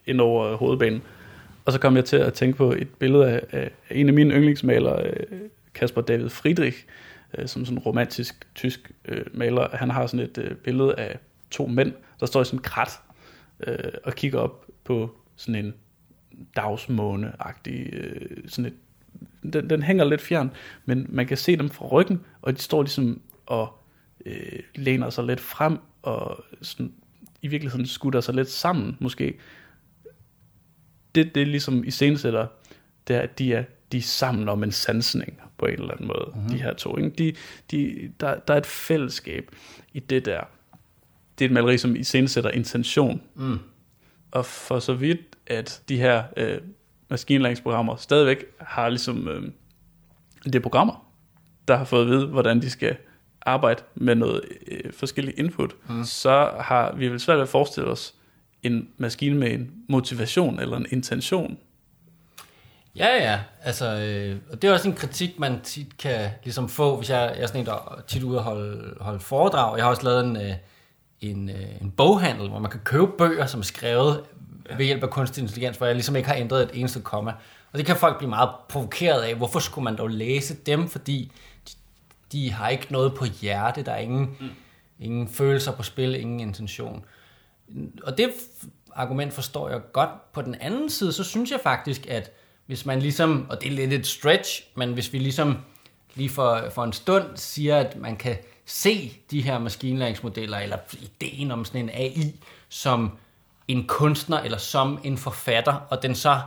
ind 0.06 0.22
over 0.22 0.56
hovedbanen. 0.56 1.02
Og 1.66 1.72
så 1.74 1.80
kom 1.80 1.96
jeg 1.96 2.06
til 2.06 2.18
at 2.18 2.34
tænke 2.34 2.58
på 2.58 2.72
et 2.72 2.88
billede 3.00 3.28
af, 3.28 3.42
af 3.52 3.72
en 3.92 4.08
af 4.08 4.14
mine 4.14 4.34
yndlingsmalere, 4.34 5.04
øh, 5.04 5.40
Kasper 5.74 6.02
David 6.02 6.30
Friedrich, 6.30 6.86
øh, 7.38 7.48
som 7.48 7.66
sådan 7.66 7.78
en 7.78 7.84
romantisk 7.84 8.48
tysk 8.56 8.92
øh, 9.06 9.26
maler. 9.34 9.78
Han 9.78 9.90
har 9.90 10.08
sådan 10.08 10.26
et 10.26 10.38
øh, 10.38 10.56
billede 10.56 10.96
af 10.96 11.20
to 11.52 11.68
mænd, 11.68 11.94
der 12.20 12.26
står 12.26 12.42
i 12.42 12.46
sådan 12.46 12.60
en 12.60 12.64
krat 12.64 13.00
øh, 13.68 13.92
og 14.04 14.14
kigger 14.14 14.40
op 14.40 14.66
på 14.84 15.18
sådan 15.36 15.66
en 15.66 15.74
dagsmåne-agtig, 16.56 17.94
øh, 17.94 18.38
sådan 18.48 18.66
et, 18.66 18.74
den, 19.54 19.70
den 19.70 19.84
hænger 19.84 20.06
lidt 20.06 20.22
fjern, 20.22 20.52
men 20.86 21.06
man 21.10 21.28
kan 21.28 21.38
se 21.38 21.58
dem 21.58 21.70
fra 21.70 21.88
ryggen, 21.88 22.22
og 22.42 22.58
de 22.58 22.62
står 22.62 22.82
ligesom 22.82 23.22
og 23.46 23.80
øh, 24.26 24.60
læner 24.76 25.10
sig 25.10 25.24
lidt 25.24 25.40
frem, 25.40 25.78
og 26.02 26.44
sådan, 26.62 26.94
i 27.42 27.48
virkeligheden 27.48 27.88
skutter 27.88 28.22
sig 28.22 28.36
lidt 28.36 28.50
sammen, 28.50 28.98
måske. 29.00 29.38
Det, 31.16 31.36
det 31.36 31.48
ligesom 31.48 31.84
i 31.84 31.92
scenesætter, 31.92 32.48
det 33.08 33.16
er, 33.16 33.20
at 33.20 33.40
de 33.40 33.54
er, 33.54 33.64
de 33.92 33.98
er 33.98 34.02
sammen 34.02 34.50
om 34.50 34.64
en 34.64 34.72
sansning 34.72 35.42
på 35.64 35.68
en 35.68 35.80
eller 35.80 35.92
anden 35.92 36.08
måde, 36.08 36.32
mm-hmm. 36.34 36.50
de 36.50 36.58
her 36.58 36.74
to. 36.74 36.98
Ikke? 36.98 37.10
De, 37.10 37.34
de, 37.72 38.12
der, 38.20 38.36
der 38.36 38.54
er 38.54 38.58
et 38.58 38.66
fællesskab 38.66 39.52
i 39.94 40.00
det 40.00 40.26
der. 40.26 40.42
Det 41.40 41.46
er 41.46 41.50
et 41.50 41.54
maleri, 41.54 41.78
som 41.78 41.96
i 41.96 42.04
scenesætter 42.04 42.50
intention. 42.52 43.22
Mm. 43.36 43.60
Og 44.32 44.46
for 44.46 44.80
så 44.80 44.94
vidt, 44.94 45.20
at 45.48 45.82
de 45.90 45.98
her 45.98 46.24
øh, 46.38 46.58
maskinlæringsprogrammer 47.10 47.96
stadigvæk 47.96 48.46
har 48.60 48.90
ligesom, 48.90 49.28
øh, 49.28 49.44
det 50.44 50.56
er 50.56 50.60
programmer, 50.60 51.08
der 51.68 51.76
har 51.76 51.86
fået 51.86 52.02
at 52.02 52.08
vide, 52.08 52.28
hvordan 52.28 52.62
de 52.62 52.70
skal 52.70 52.98
arbejde 53.42 53.84
med 53.96 54.16
noget 54.16 54.42
øh, 54.68 54.94
forskellige 54.94 55.40
input, 55.40 55.76
mm. 55.90 56.04
så 56.04 56.52
har 56.60 56.96
vi 56.96 57.08
vel 57.08 57.20
svært 57.20 57.38
ved 57.38 57.44
at 57.44 57.50
forestille 57.50 57.90
os 57.90 58.16
en 58.64 58.90
maskine 58.98 59.40
med 59.40 59.52
en 59.52 59.72
motivation 59.90 60.60
eller 60.60 60.78
en 60.78 60.86
intention. 60.92 61.58
Ja, 62.96 63.08
ja. 63.16 63.40
Altså, 63.62 63.86
øh, 63.86 64.38
og 64.52 64.62
det 64.62 64.68
er 64.68 64.74
også 64.74 64.90
en 64.90 64.96
kritik, 64.96 65.40
man 65.40 65.62
tit 65.62 65.98
kan 65.98 66.30
ligesom 66.44 66.70
få, 66.70 66.98
hvis 66.98 67.10
jeg, 67.10 67.34
jeg 67.36 67.44
er 67.44 67.48
sådan 67.48 67.62
en, 67.62 67.66
der 67.66 68.02
tit 68.08 68.24
ude 68.24 68.38
og 68.38 68.44
holde, 68.44 68.94
holde 69.00 69.20
foredrag. 69.20 69.78
Jeg 69.78 69.86
har 69.86 69.90
også 69.90 70.04
lavet 70.04 70.26
en, 70.26 70.38
øh, 70.38 70.54
en, 71.22 71.50
øh, 71.50 71.82
en 71.82 71.92
boghandel, 71.92 72.50
hvor 72.50 72.60
man 72.60 72.72
kan 72.72 72.80
købe 72.84 73.08
bøger, 73.18 73.46
som 73.46 73.60
er 73.60 73.64
skrevet 73.64 74.24
ja. 74.70 74.76
ved 74.76 74.86
hjælp 74.86 75.04
af 75.04 75.10
kunstig 75.10 75.42
intelligens, 75.42 75.78
hvor 75.78 75.86
jeg 75.86 75.96
ligesom 75.96 76.16
ikke 76.16 76.30
har 76.30 76.36
ændret 76.36 76.64
et 76.64 76.70
eneste 76.74 77.02
komma. 77.02 77.34
Og 77.72 77.78
det 77.78 77.86
kan 77.86 77.96
folk 77.96 78.18
blive 78.18 78.30
meget 78.30 78.50
provokeret 78.70 79.22
af. 79.22 79.36
Hvorfor 79.36 79.60
skulle 79.60 79.84
man 79.84 79.98
dog 79.98 80.10
læse 80.10 80.56
dem? 80.66 80.88
Fordi 80.88 81.32
de, 81.70 81.74
de 82.32 82.52
har 82.52 82.70
ikke 82.70 82.88
noget 82.90 83.16
på 83.16 83.26
hjerte. 83.42 83.84
Der 83.84 83.92
er 83.92 84.00
ingen, 84.00 84.38
mm. 84.40 84.50
ingen 85.00 85.28
følelser 85.28 85.72
på 85.72 85.84
spil, 85.84 86.16
ingen 86.16 86.40
intention. 86.40 87.06
Og 88.04 88.18
det 88.18 88.32
argument 88.96 89.34
forstår 89.34 89.70
jeg 89.70 89.82
godt. 89.94 90.10
På 90.34 90.42
den 90.42 90.56
anden 90.56 90.90
side, 90.90 91.14
så 91.14 91.24
synes 91.24 91.52
jeg 91.52 91.60
faktisk, 91.64 92.08
at 92.08 92.32
hvis 92.66 92.86
man 92.86 93.00
ligesom, 93.00 93.48
og 93.50 93.62
det 93.62 93.68
er 93.68 93.76
lidt 93.76 93.94
et 93.94 94.08
stretch, 94.08 94.64
men 94.76 94.94
hvis 94.94 95.14
vi 95.14 95.20
ligesom 95.20 95.58
lige 96.16 96.30
for, 96.30 96.64
for 96.72 96.84
en 96.84 96.94
stund 96.94 97.26
siger, 97.36 97.78
at 97.78 97.96
man 97.96 98.16
kan 98.16 98.38
se 98.66 99.18
de 99.32 99.42
her 99.42 99.60
maskinlæringsmodeller, 99.60 100.58
eller 100.58 100.78
ideen 101.02 101.52
om 101.52 101.66
sådan 101.66 101.82
en 101.82 101.90
AI, 101.90 102.36
som 102.70 103.18
en 103.68 103.88
kunstner 103.88 104.40
eller 104.40 104.58
som 104.58 105.00
en 105.04 105.18
forfatter, 105.18 105.74
og 105.74 106.04
den 106.04 106.16
så 106.16 106.42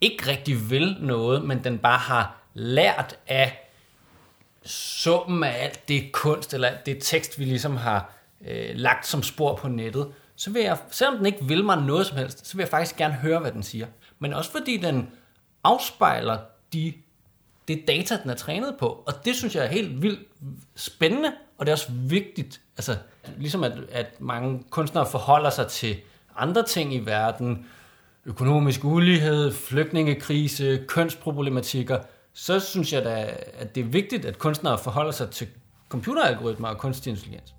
ikke 0.00 0.26
rigtig 0.26 0.70
vil 0.70 0.96
noget, 1.00 1.44
men 1.44 1.64
den 1.64 1.78
bare 1.78 1.98
har 1.98 2.36
lært 2.54 3.16
af 3.26 3.60
summen 4.64 5.44
af 5.44 5.64
alt 5.64 5.88
det 5.88 6.12
kunst, 6.12 6.54
eller 6.54 6.70
det 6.86 6.98
tekst, 7.00 7.38
vi 7.38 7.44
ligesom 7.44 7.76
har 7.76 8.12
øh, 8.46 8.70
lagt 8.74 9.06
som 9.06 9.22
spor 9.22 9.56
på 9.56 9.68
nettet, 9.68 10.12
så 10.36 10.50
vil 10.50 10.62
jeg, 10.62 10.78
selvom 10.90 11.16
den 11.16 11.26
ikke 11.26 11.44
vil 11.44 11.64
mig 11.64 11.82
noget 11.82 12.06
som 12.06 12.16
helst, 12.18 12.46
så 12.46 12.56
vil 12.56 12.62
jeg 12.62 12.68
faktisk 12.68 12.96
gerne 12.96 13.14
høre, 13.14 13.40
hvad 13.40 13.52
den 13.52 13.62
siger. 13.62 13.86
Men 14.18 14.32
også 14.32 14.50
fordi 14.50 14.76
den 14.76 15.10
afspejler 15.64 16.38
de, 16.72 16.92
det 17.68 17.84
data, 17.88 18.18
den 18.22 18.30
er 18.30 18.34
trænet 18.34 18.76
på. 18.78 18.86
Og 19.06 19.24
det 19.24 19.36
synes 19.36 19.56
jeg 19.56 19.64
er 19.64 19.68
helt 19.68 20.02
vildt 20.02 20.28
spændende, 20.74 21.32
og 21.58 21.66
det 21.66 21.72
er 21.72 21.74
også 21.74 21.92
vigtigt. 21.92 22.60
Altså, 22.76 22.96
ligesom 23.38 23.64
at, 23.64 23.72
at 23.92 24.20
mange 24.20 24.64
kunstnere 24.70 25.06
forholder 25.06 25.50
sig 25.50 25.66
til 25.66 25.96
andre 26.36 26.62
ting 26.62 26.94
i 26.94 26.98
verden, 26.98 27.66
økonomisk 28.26 28.84
ulighed, 28.84 29.52
flygtningekrise, 29.52 30.84
kønsproblematikker, 30.88 31.98
så 32.32 32.60
synes 32.60 32.92
jeg 32.92 33.04
da, 33.04 33.30
at 33.58 33.74
det 33.74 33.80
er 33.80 33.84
vigtigt, 33.84 34.24
at 34.24 34.38
kunstnere 34.38 34.78
forholder 34.78 35.12
sig 35.12 35.30
til 35.30 35.48
computeralgoritmer 35.88 36.68
og 36.68 36.78
kunstig 36.78 37.10
intelligens. 37.10 37.54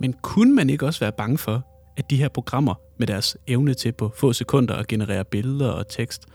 Men 0.00 0.12
kunne 0.12 0.54
man 0.54 0.70
ikke 0.70 0.86
også 0.86 1.00
være 1.00 1.12
bange 1.12 1.38
for, 1.38 1.66
at 1.96 2.10
de 2.10 2.16
her 2.16 2.28
programmer 2.28 2.74
med 2.98 3.06
deres 3.06 3.36
evne 3.46 3.74
til 3.74 3.92
på 3.92 4.12
få 4.16 4.32
sekunder 4.32 4.74
at 4.74 4.86
generere 4.86 5.24
billeder 5.24 5.70
og 5.70 5.88
tekst, 5.88 6.26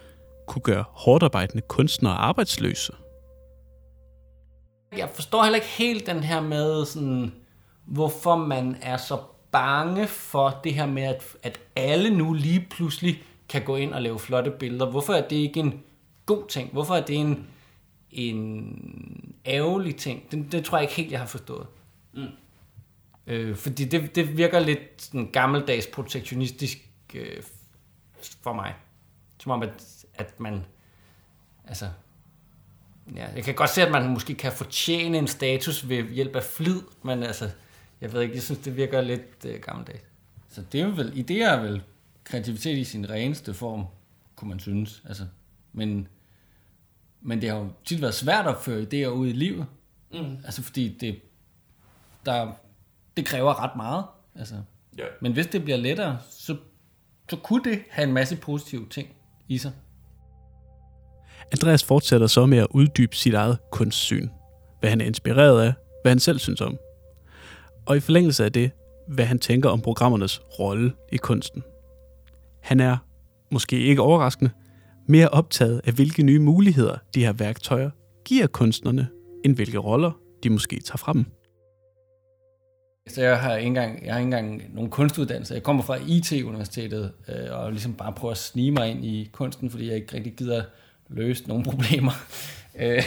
kunne 0.48 0.62
gøre 0.62 0.84
hårdarbejdende 0.92 1.62
kunstnere 1.68 2.14
arbejdsløse? 2.14 2.94
Jeg 4.98 5.10
forstår 5.14 5.44
heller 5.44 5.56
ikke 5.56 5.68
helt 5.68 6.06
den 6.06 6.24
her 6.24 6.42
med, 6.42 6.86
sådan, 6.86 7.34
hvorfor 7.86 8.36
man 8.36 8.78
er 8.82 8.98
så 8.98 9.18
bange 9.52 10.08
for 10.08 10.60
det 10.64 10.74
her 10.74 10.86
med, 10.86 11.04
at, 11.04 11.24
at 11.44 11.60
alle 11.76 12.10
nu 12.10 12.34
lige 12.34 12.68
pludselig 12.70 13.24
kan 13.50 13.64
gå 13.64 13.76
ind 13.76 13.94
og 13.94 14.02
lave 14.02 14.20
flotte 14.20 14.52
billeder. 14.52 14.90
Hvorfor 14.90 15.14
er 15.14 15.28
det 15.28 15.36
ikke 15.36 15.60
en 15.60 15.84
god 16.26 16.48
ting? 16.48 16.72
Hvorfor 16.72 16.96
er 16.96 17.06
det 17.06 17.16
en, 17.16 17.48
en 18.12 19.36
ærgerlig 19.46 19.96
ting? 19.96 20.32
Det, 20.32 20.52
det 20.52 20.66
tror 20.66 20.78
jeg 20.78 20.84
ikke 20.84 20.96
helt, 20.96 21.12
jeg 21.12 21.20
har 21.20 21.28
forstået. 21.28 21.68
Mm. 22.14 22.28
Øh, 23.28 23.56
fordi 23.56 23.86
det, 23.86 24.16
det 24.16 24.38
virker 24.38 24.60
lidt 24.60 24.80
sådan 24.98 25.32
gammeldags 25.32 25.88
protektionistisk 25.88 26.78
øh, 27.16 27.44
for 28.42 28.54
mig. 28.54 28.74
Som 29.40 29.52
om, 29.52 29.64
at, 29.64 29.97
at 30.18 30.40
man... 30.40 30.66
Altså, 31.68 31.90
ja, 33.16 33.28
jeg 33.36 33.44
kan 33.44 33.56
godt 33.56 33.70
se, 33.70 33.82
at 33.82 33.92
man 33.92 34.10
måske 34.10 34.34
kan 34.34 34.52
fortjene 34.52 35.18
en 35.18 35.28
status 35.28 35.90
ved 35.90 36.04
hjælp 36.04 36.36
af 36.36 36.44
flid, 36.44 36.82
men 37.04 37.24
altså, 37.24 37.50
jeg 38.02 38.14
ved 38.14 38.22
ikke, 38.22 38.36
jeg 38.36 38.44
synes, 38.44 38.62
det 38.62 38.78
virker 38.78 39.02
lidt 39.02 39.46
øh, 39.46 39.60
gammeldags. 39.60 40.04
Så 40.50 40.64
det 40.72 40.82
er 40.82 40.88
vel, 40.88 41.12
idéer 41.12 41.44
er 41.44 41.62
vel 41.62 41.84
kreativitet 42.24 42.78
i 42.78 42.84
sin 42.84 43.10
reneste 43.10 43.54
form, 43.54 43.86
kunne 44.36 44.50
man 44.50 44.60
synes. 44.60 45.04
Altså, 45.08 45.26
men, 45.74 46.08
men 47.22 47.42
det 47.42 47.50
har 47.50 47.58
jo 47.58 47.72
tit 47.86 48.02
været 48.02 48.14
svært 48.14 48.48
at 48.48 48.58
føre 48.62 48.82
idéer 48.82 49.08
ud 49.08 49.28
i 49.28 49.32
livet. 49.32 49.66
Mm. 50.14 50.38
Altså 50.46 50.64
fordi 50.64 50.98
det, 50.98 51.22
der, 52.26 52.52
det 53.18 53.26
kræver 53.26 53.64
ret 53.64 53.76
meget. 53.76 54.06
Altså. 54.36 54.56
Ja. 54.98 55.04
Men 55.22 55.34
hvis 55.34 55.48
det 55.48 55.64
bliver 55.64 55.78
lettere, 55.78 56.20
så, 56.30 56.58
så 57.30 57.36
kunne 57.36 57.64
det 57.64 57.84
have 57.90 58.08
en 58.08 58.14
masse 58.14 58.36
positive 58.36 58.88
ting 58.90 59.10
i 59.48 59.58
sig. 59.58 59.72
Andreas 61.52 61.84
fortsætter 61.84 62.28
så 62.28 62.46
med 62.46 62.58
at 62.58 62.68
uddybe 62.72 63.16
sit 63.16 63.34
eget 63.34 63.58
kunstsyn. 63.72 64.28
Hvad 64.80 64.90
han 64.90 65.02
er 65.02 65.06
inspireret 65.06 65.62
af, 65.62 65.74
hvad 66.04 66.12
han 66.12 66.20
selv 66.20 66.40
synes 66.40 66.62
om 66.62 66.78
og 67.88 67.98
i 67.98 68.00
forlængelse 68.00 68.46
af 68.46 68.52
det, 68.52 68.72
hvad 69.08 69.26
han 69.26 69.40
tænker 69.40 69.70
om 69.70 69.82
programmernes 69.82 70.42
rolle 70.60 70.94
i 71.12 71.18
kunsten. 71.18 71.64
Han 72.62 72.80
er, 72.80 72.98
måske 73.52 73.80
ikke 73.80 74.02
overraskende, 74.02 74.52
mere 75.08 75.30
optaget 75.30 75.82
af, 75.86 75.94
hvilke 75.94 76.24
nye 76.24 76.40
muligheder 76.40 76.98
de 77.16 77.26
her 77.26 77.34
værktøjer 77.34 77.90
giver 78.26 78.48
kunstnerne, 78.48 79.08
end 79.46 79.56
hvilke 79.56 79.78
roller 79.78 80.12
de 80.44 80.50
måske 80.50 80.80
tager 80.80 80.98
fra 80.98 81.14
dem. 81.14 81.26
Så 83.08 83.22
jeg 83.22 83.40
har 83.40 83.56
ikke 83.56 83.68
engang, 83.68 84.06
jeg 84.06 84.14
har 84.14 84.20
ikke 84.20 84.26
engang 84.26 84.76
nogen 84.76 84.90
kunstuddannelse. 84.90 85.54
Jeg 85.54 85.64
kommer 85.64 85.84
fra 85.84 85.98
IT-universitetet 86.08 87.12
øh, 87.28 87.60
og 87.60 87.72
ligesom 87.72 87.94
bare 87.94 88.14
prøver 88.14 88.32
at 88.32 88.38
snige 88.38 88.72
mig 88.72 88.90
ind 88.90 89.06
i 89.06 89.30
kunsten, 89.34 89.70
fordi 89.70 89.88
jeg 89.88 89.96
ikke 89.96 90.16
rigtig 90.16 90.34
gider 90.34 90.64
løse 91.10 91.48
nogle 91.48 91.64
problemer. 91.70 92.12
Øh, 92.80 93.04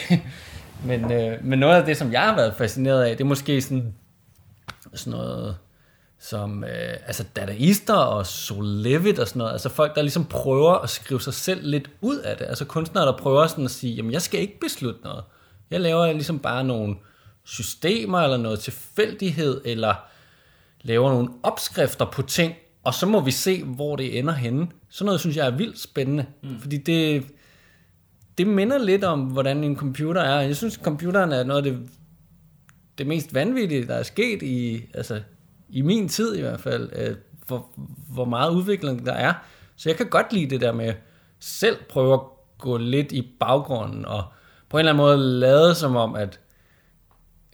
men, 0.85 1.13
øh, 1.13 1.45
men 1.45 1.59
noget 1.59 1.77
af 1.77 1.85
det, 1.85 1.97
som 1.97 2.13
jeg 2.13 2.23
har 2.23 2.37
været 2.37 2.55
fascineret 2.55 3.03
af, 3.03 3.17
det 3.17 3.25
er 3.25 3.29
måske 3.29 3.63
sådan 3.63 3.95
sådan 4.95 5.11
noget 5.11 5.57
som 6.21 6.65
øh, 6.65 6.97
altså 7.07 7.25
dadaister 7.37 7.95
og 7.95 8.27
Solevit 8.27 9.19
og 9.19 9.29
sådan 9.29 9.39
noget. 9.39 9.53
Altså 9.53 9.69
folk, 9.69 9.95
der 9.95 10.03
ligesom 10.03 10.25
prøver 10.25 10.73
at 10.73 10.91
skrive 10.91 11.21
sig 11.21 11.35
selv 11.35 11.67
lidt 11.67 11.91
ud 12.01 12.19
af 12.19 12.37
det. 12.37 12.45
Altså 12.45 12.65
kunstnere, 12.65 13.07
der 13.07 13.17
prøver 13.17 13.47
sådan 13.47 13.65
at 13.65 13.71
sige, 13.71 13.95
jamen 13.95 14.13
jeg 14.13 14.23
skal 14.23 14.41
ikke 14.41 14.61
beslutte 14.61 15.01
noget. 15.05 15.25
Jeg 15.71 15.81
laver 15.81 16.13
ligesom 16.13 16.39
bare 16.39 16.65
nogle 16.65 16.97
systemer 17.45 18.21
eller 18.21 18.37
noget 18.37 18.61
tilfældighed, 18.61 19.61
eller 19.65 19.95
laver 20.83 21.11
nogle 21.11 21.29
opskrifter 21.43 22.05
på 22.05 22.23
ting, 22.23 22.55
og 22.85 22.95
så 22.95 23.07
må 23.07 23.21
vi 23.21 23.31
se, 23.31 23.65
hvor 23.65 23.97
det 23.97 24.19
ender 24.19 24.33
henne. 24.33 24.69
Sådan 24.89 25.07
noget 25.07 25.21
synes 25.21 25.37
jeg 25.37 25.47
er 25.47 25.51
vildt 25.51 25.81
spændende, 25.81 26.27
mm. 26.43 26.61
fordi 26.61 26.77
det, 26.77 27.25
det 28.41 28.49
minder 28.49 28.79
lidt 28.79 29.05
om, 29.05 29.21
hvordan 29.21 29.65
en 29.65 29.77
computer 29.77 30.21
er. 30.21 30.41
Jeg 30.41 30.57
synes, 30.57 30.75
computeren 30.75 31.33
er 31.33 31.45
noget 31.45 31.67
af 31.67 31.73
det 31.73 31.89
det 32.99 33.07
mest 33.07 33.35
vanvittige, 33.35 33.87
der 33.87 33.95
er 33.95 34.03
sket 34.03 34.43
i, 34.43 34.85
altså, 34.95 35.21
i 35.69 35.83
min 35.83 36.09
tid 36.09 36.37
i 36.37 36.41
hvert 36.41 36.61
fald, 36.61 36.91
øh, 36.93 37.17
hvor, 37.47 37.69
hvor 38.15 38.25
meget 38.25 38.51
udvikling 38.51 39.07
der 39.07 39.13
er. 39.13 39.33
Så 39.77 39.89
jeg 39.89 39.97
kan 39.97 40.07
godt 40.07 40.33
lide 40.33 40.51
det 40.51 40.61
der 40.61 40.73
med 40.73 40.95
selv 41.39 41.77
prøve 41.89 42.15
at 42.15 42.21
gå 42.59 42.77
lidt 42.77 43.13
i 43.13 43.29
baggrunden 43.41 44.05
og 44.05 44.25
på 44.69 44.77
en 44.77 44.79
eller 44.79 44.93
anden 44.93 45.05
måde 45.05 45.19
lade 45.19 45.75
som 45.75 45.97
om, 45.97 46.15
at 46.15 46.41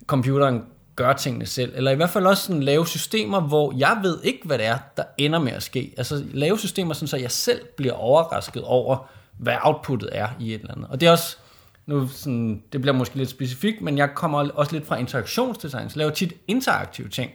computeren 0.06 0.62
gør 0.96 1.12
tingene 1.12 1.46
selv, 1.46 1.72
eller 1.76 1.90
i 1.90 1.94
hvert 1.94 2.10
fald 2.10 2.26
også 2.26 2.42
sådan 2.42 2.62
lave 2.62 2.86
systemer, 2.86 3.40
hvor 3.40 3.72
jeg 3.76 3.98
ved 4.02 4.18
ikke, 4.22 4.46
hvad 4.46 4.58
det 4.58 4.66
er, 4.66 4.78
der 4.96 5.04
ender 5.18 5.38
med 5.38 5.52
at 5.52 5.62
ske. 5.62 5.94
Altså 5.96 6.24
lave 6.32 6.58
systemer, 6.58 6.94
sådan, 6.94 7.08
så 7.08 7.16
jeg 7.16 7.30
selv 7.30 7.60
bliver 7.76 7.94
overrasket 7.94 8.62
over, 8.62 9.10
hvad 9.38 9.54
outputtet 9.62 10.08
er 10.12 10.28
i 10.40 10.54
et 10.54 10.60
eller 10.60 10.74
andet. 10.74 10.86
Og 10.90 11.00
det 11.00 11.06
er 11.06 11.10
også, 11.10 11.36
nu 11.86 12.08
sådan, 12.08 12.62
det 12.72 12.80
bliver 12.80 12.94
måske 12.94 13.16
lidt 13.16 13.28
specifikt, 13.28 13.80
men 13.80 13.98
jeg 13.98 14.10
kommer 14.14 14.50
også 14.54 14.72
lidt 14.72 14.86
fra 14.86 14.96
interaktionsdesign, 14.96 15.90
så 15.90 15.98
laver 15.98 16.10
tit 16.10 16.32
interaktive 16.48 17.08
ting. 17.08 17.30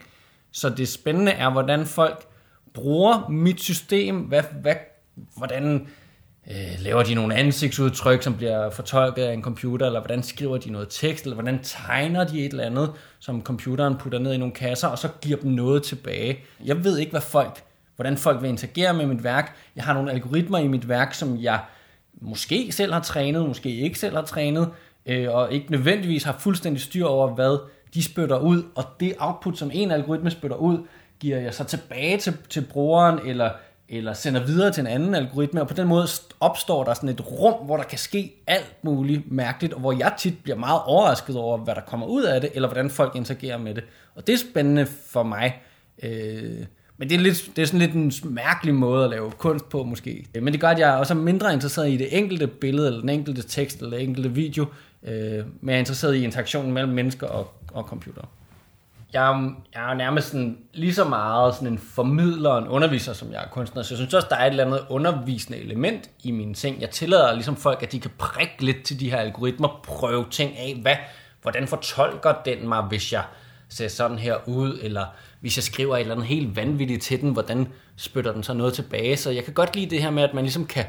Så 0.51 0.69
det 0.69 0.87
spændende 0.87 1.31
er, 1.31 1.49
hvordan 1.49 1.85
folk 1.85 2.25
bruger 2.73 3.29
mit 3.29 3.61
system, 3.61 4.17
hvad, 4.19 4.43
hvad, 4.61 4.75
hvordan 5.37 5.87
øh, 6.51 6.55
laver 6.79 7.03
de 7.03 7.15
nogle 7.15 7.35
ansigtsudtryk, 7.35 8.23
som 8.23 8.37
bliver 8.37 8.69
fortolket 8.69 9.23
af 9.23 9.33
en 9.33 9.43
computer, 9.43 9.85
eller 9.85 9.99
hvordan 9.99 10.23
skriver 10.23 10.57
de 10.57 10.71
noget 10.71 10.87
tekst, 10.89 11.23
eller 11.23 11.35
hvordan 11.35 11.59
tegner 11.63 12.23
de 12.23 12.45
et 12.45 12.51
eller 12.51 12.63
andet, 12.63 12.91
som 13.19 13.43
computeren 13.43 13.97
putter 13.97 14.19
ned 14.19 14.33
i 14.33 14.37
nogle 14.37 14.53
kasser, 14.53 14.87
og 14.87 14.97
så 14.97 15.09
giver 15.21 15.37
dem 15.37 15.51
noget 15.51 15.83
tilbage. 15.83 16.39
Jeg 16.65 16.83
ved 16.83 16.97
ikke, 16.97 17.11
hvad 17.11 17.21
folk, 17.21 17.63
hvordan 17.95 18.17
folk 18.17 18.41
vil 18.41 18.49
interagere 18.49 18.93
med 18.93 19.05
mit 19.05 19.23
værk. 19.23 19.55
Jeg 19.75 19.83
har 19.83 19.93
nogle 19.93 20.11
algoritmer 20.11 20.57
i 20.57 20.67
mit 20.67 20.89
værk, 20.89 21.13
som 21.13 21.41
jeg 21.41 21.59
måske 22.21 22.71
selv 22.71 22.93
har 22.93 22.99
trænet, 22.99 23.47
måske 23.47 23.69
ikke 23.69 23.99
selv 23.99 24.15
har 24.15 24.21
trænet, 24.21 24.69
øh, 25.05 25.27
og 25.29 25.53
ikke 25.53 25.71
nødvendigvis 25.71 26.23
har 26.23 26.35
fuldstændig 26.39 26.81
styr 26.81 27.05
over, 27.05 27.33
hvad 27.35 27.57
de 27.93 28.03
spytter 28.03 28.39
ud, 28.39 28.63
og 28.75 28.83
det 28.99 29.13
output, 29.19 29.57
som 29.57 29.71
en 29.73 29.91
algoritme 29.91 30.31
spytter 30.31 30.57
ud, 30.57 30.77
giver 31.19 31.37
jeg 31.37 31.53
så 31.53 31.63
tilbage 31.63 32.17
til, 32.17 32.37
til 32.49 32.61
brugeren, 32.71 33.19
eller 33.25 33.49
eller 33.93 34.13
sender 34.13 34.45
videre 34.45 34.71
til 34.71 34.81
en 34.81 34.87
anden 34.87 35.15
algoritme, 35.15 35.61
og 35.61 35.67
på 35.67 35.73
den 35.73 35.87
måde 35.87 36.07
opstår 36.39 36.83
der 36.83 36.93
sådan 36.93 37.09
et 37.09 37.31
rum, 37.31 37.65
hvor 37.65 37.77
der 37.77 37.83
kan 37.83 37.97
ske 37.97 38.33
alt 38.47 38.83
muligt 38.83 39.31
mærkeligt, 39.31 39.73
og 39.73 39.79
hvor 39.79 39.91
jeg 39.91 40.13
tit 40.17 40.43
bliver 40.43 40.57
meget 40.57 40.81
overrasket 40.85 41.35
over, 41.35 41.57
hvad 41.57 41.75
der 41.75 41.81
kommer 41.81 42.07
ud 42.07 42.23
af 42.23 42.41
det, 42.41 42.49
eller 42.53 42.67
hvordan 42.67 42.89
folk 42.89 43.15
interagerer 43.15 43.57
med 43.57 43.75
det. 43.75 43.83
Og 44.15 44.27
det 44.27 44.33
er 44.33 44.37
spændende 44.51 44.85
for 44.85 45.23
mig. 45.23 45.61
Øh, 46.03 46.65
men 47.01 47.09
det 47.09 47.15
er, 47.15 47.19
lidt, 47.19 47.51
det 47.55 47.61
er 47.61 47.65
sådan 47.65 47.79
lidt 47.79 47.93
en 47.93 48.11
mærkelig 48.23 48.75
måde 48.75 49.03
at 49.03 49.09
lave 49.09 49.31
kunst 49.31 49.69
på, 49.69 49.83
måske. 49.83 50.25
Øh, 50.35 50.43
men 50.43 50.53
det 50.53 50.61
gør, 50.61 50.69
at 50.69 50.79
jeg 50.79 50.93
også 50.93 51.13
er 51.13 51.17
mindre 51.17 51.53
interesseret 51.53 51.89
i 51.89 51.97
det 51.97 52.17
enkelte 52.17 52.47
billede, 52.47 52.87
eller 52.87 52.99
den 52.99 53.09
enkelte 53.09 53.41
tekst, 53.41 53.77
eller 53.77 53.97
den 53.97 54.07
enkelte 54.07 54.31
video, 54.31 54.65
øh, 55.03 55.45
men 55.61 55.69
jeg 55.69 55.75
er 55.75 55.79
interesseret 55.79 56.15
i 56.15 56.23
interaktionen 56.23 56.73
mellem 56.73 56.93
mennesker 56.93 57.27
og, 57.27 57.53
og 57.73 57.83
computer 57.83 58.21
jeg, 59.13 59.31
er, 59.31 59.51
jeg 59.73 59.91
er 59.91 59.93
nærmest 59.93 60.27
sådan, 60.27 60.57
lige 60.73 60.93
så 60.93 61.03
meget 61.03 61.55
sådan 61.55 61.67
en 61.67 61.77
formidler 61.77 62.49
og 62.49 62.59
en 62.59 62.67
underviser, 62.67 63.13
som 63.13 63.31
jeg 63.31 63.43
er 63.43 63.47
kunstner. 63.47 63.83
Så 63.83 63.93
jeg 63.93 63.97
synes 63.97 64.13
også, 64.13 64.27
der 64.29 64.35
er 64.35 64.45
et 64.45 64.49
eller 64.49 64.65
andet 64.65 64.85
undervisende 64.89 65.59
element 65.59 66.09
i 66.23 66.31
mine 66.31 66.53
ting. 66.53 66.81
Jeg 66.81 66.89
tillader 66.89 67.33
ligesom 67.33 67.55
folk, 67.55 67.83
at 67.83 67.91
de 67.91 67.99
kan 67.99 68.11
prikke 68.17 68.65
lidt 68.65 68.83
til 68.83 68.99
de 68.99 69.11
her 69.11 69.17
algoritmer, 69.17 69.81
prøve 69.83 70.25
ting 70.31 70.57
af. 70.57 70.77
Hvad, 70.81 70.95
hvordan 71.41 71.67
fortolker 71.67 72.33
den 72.45 72.67
mig, 72.67 72.81
hvis 72.81 73.13
jeg 73.13 73.23
ser 73.69 73.87
sådan 73.87 74.19
her 74.19 74.35
ud, 74.47 74.79
eller 74.81 75.05
hvis 75.41 75.57
jeg 75.57 75.63
skriver 75.63 75.95
et 75.95 76.01
eller 76.01 76.15
andet 76.15 76.27
helt 76.27 76.55
vanvittigt 76.55 77.03
til 77.03 77.21
den, 77.21 77.31
hvordan 77.31 77.67
spytter 77.95 78.33
den 78.33 78.43
så 78.43 78.53
noget 78.53 78.73
tilbage. 78.73 79.17
Så 79.17 79.31
jeg 79.31 79.43
kan 79.43 79.53
godt 79.53 79.75
lide 79.75 79.89
det 79.89 80.01
her 80.01 80.09
med, 80.09 80.23
at 80.23 80.33
man 80.33 80.43
ligesom 80.43 80.65
kan 80.65 80.85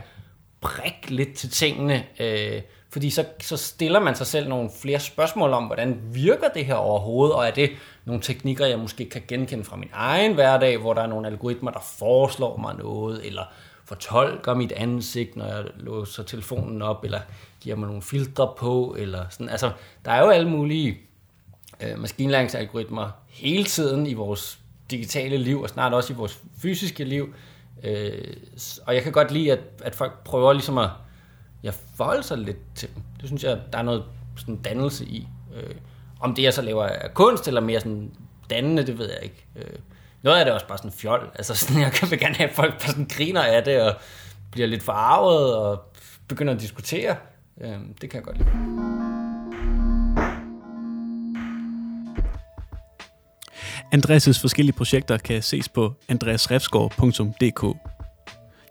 prikke 0.60 1.10
lidt 1.10 1.34
til 1.34 1.50
tingene, 1.50 2.04
øh, 2.20 2.62
fordi 2.90 3.10
så, 3.10 3.24
så 3.40 3.56
stiller 3.56 4.00
man 4.00 4.14
sig 4.14 4.26
selv 4.26 4.48
nogle 4.48 4.70
flere 4.82 5.00
spørgsmål 5.00 5.52
om, 5.52 5.64
hvordan 5.64 6.00
virker 6.12 6.48
det 6.48 6.66
her 6.66 6.74
overhovedet, 6.74 7.34
og 7.36 7.46
er 7.46 7.50
det 7.50 7.70
nogle 8.04 8.22
teknikker, 8.22 8.66
jeg 8.66 8.78
måske 8.78 9.10
kan 9.10 9.22
genkende 9.28 9.64
fra 9.64 9.76
min 9.76 9.90
egen 9.92 10.34
hverdag, 10.34 10.78
hvor 10.78 10.94
der 10.94 11.02
er 11.02 11.06
nogle 11.06 11.26
algoritmer, 11.26 11.70
der 11.70 11.80
foreslår 11.98 12.56
mig 12.56 12.74
noget, 12.76 13.26
eller 13.26 13.42
fortolker 13.84 14.54
mit 14.54 14.72
ansigt, 14.72 15.36
når 15.36 15.46
jeg 15.46 15.64
låser 15.76 16.22
telefonen 16.22 16.82
op, 16.82 17.04
eller 17.04 17.20
giver 17.60 17.76
mig 17.76 17.86
nogle 17.86 18.02
filtre 18.02 18.52
på, 18.58 18.96
eller 18.98 19.24
sådan. 19.30 19.48
Altså, 19.48 19.70
der 20.04 20.10
er 20.10 20.22
jo 20.24 20.30
alle 20.30 20.48
mulige 20.48 20.98
øh, 21.82 21.98
maskinlæringsalgoritmer 21.98 23.10
hele 23.28 23.64
tiden 23.64 24.06
i 24.06 24.14
vores 24.14 24.58
digitale 24.90 25.36
liv, 25.36 25.62
og 25.62 25.68
snart 25.68 25.94
også 25.94 26.12
i 26.12 26.16
vores 26.16 26.40
fysiske 26.58 27.04
liv. 27.04 27.34
Øh, 27.84 28.36
og 28.86 28.94
jeg 28.94 29.02
kan 29.02 29.12
godt 29.12 29.30
lide, 29.30 29.52
at, 29.52 29.60
at 29.82 29.94
folk 29.94 30.24
prøver 30.24 30.52
ligesom 30.52 30.78
at 30.78 30.88
jeg 31.62 31.74
forholde 31.96 32.22
sig 32.22 32.38
lidt 32.38 32.74
til 32.74 32.88
dem. 32.94 33.02
Det 33.20 33.26
synes 33.28 33.44
jeg, 33.44 33.60
der 33.72 33.78
er 33.78 33.82
noget 33.82 34.04
sådan 34.36 34.56
dannelse 34.56 35.04
i. 35.04 35.28
Øh, 35.54 35.74
om 36.20 36.34
det 36.34 36.42
jeg 36.42 36.54
så 36.54 36.62
laver 36.62 36.84
er 36.84 37.08
kunst, 37.08 37.48
eller 37.48 37.60
mere 37.60 37.80
sådan 37.80 38.10
dannende, 38.50 38.86
det 38.86 38.98
ved 38.98 39.10
jeg 39.10 39.22
ikke. 39.22 39.46
Øh, 39.56 39.78
noget 40.22 40.38
af 40.38 40.44
det 40.44 40.50
er 40.50 40.54
også 40.54 40.66
bare 40.66 40.78
sådan 40.78 40.92
fjol. 40.92 41.30
Altså 41.34 41.54
sådan, 41.54 41.82
jeg 41.82 41.92
kan 41.92 42.18
gerne 42.18 42.34
have, 42.34 42.48
at 42.48 42.54
folk 42.54 42.72
bare 42.72 42.88
sådan 42.88 43.08
griner 43.16 43.42
af 43.42 43.64
det, 43.64 43.82
og 43.82 43.94
bliver 44.50 44.68
lidt 44.68 44.82
forarvet, 44.82 45.56
og 45.56 45.84
begynder 46.28 46.54
at 46.54 46.60
diskutere. 46.60 47.16
Øh, 47.60 47.78
det 48.00 48.10
kan 48.10 48.14
jeg 48.14 48.22
godt 48.22 48.38
lide. 48.38 49.11
Andreas' 53.94 54.40
forskellige 54.40 54.76
projekter 54.76 55.16
kan 55.16 55.42
ses 55.42 55.68
på 55.68 55.92
andreasrefsgaard.dk. 56.08 57.76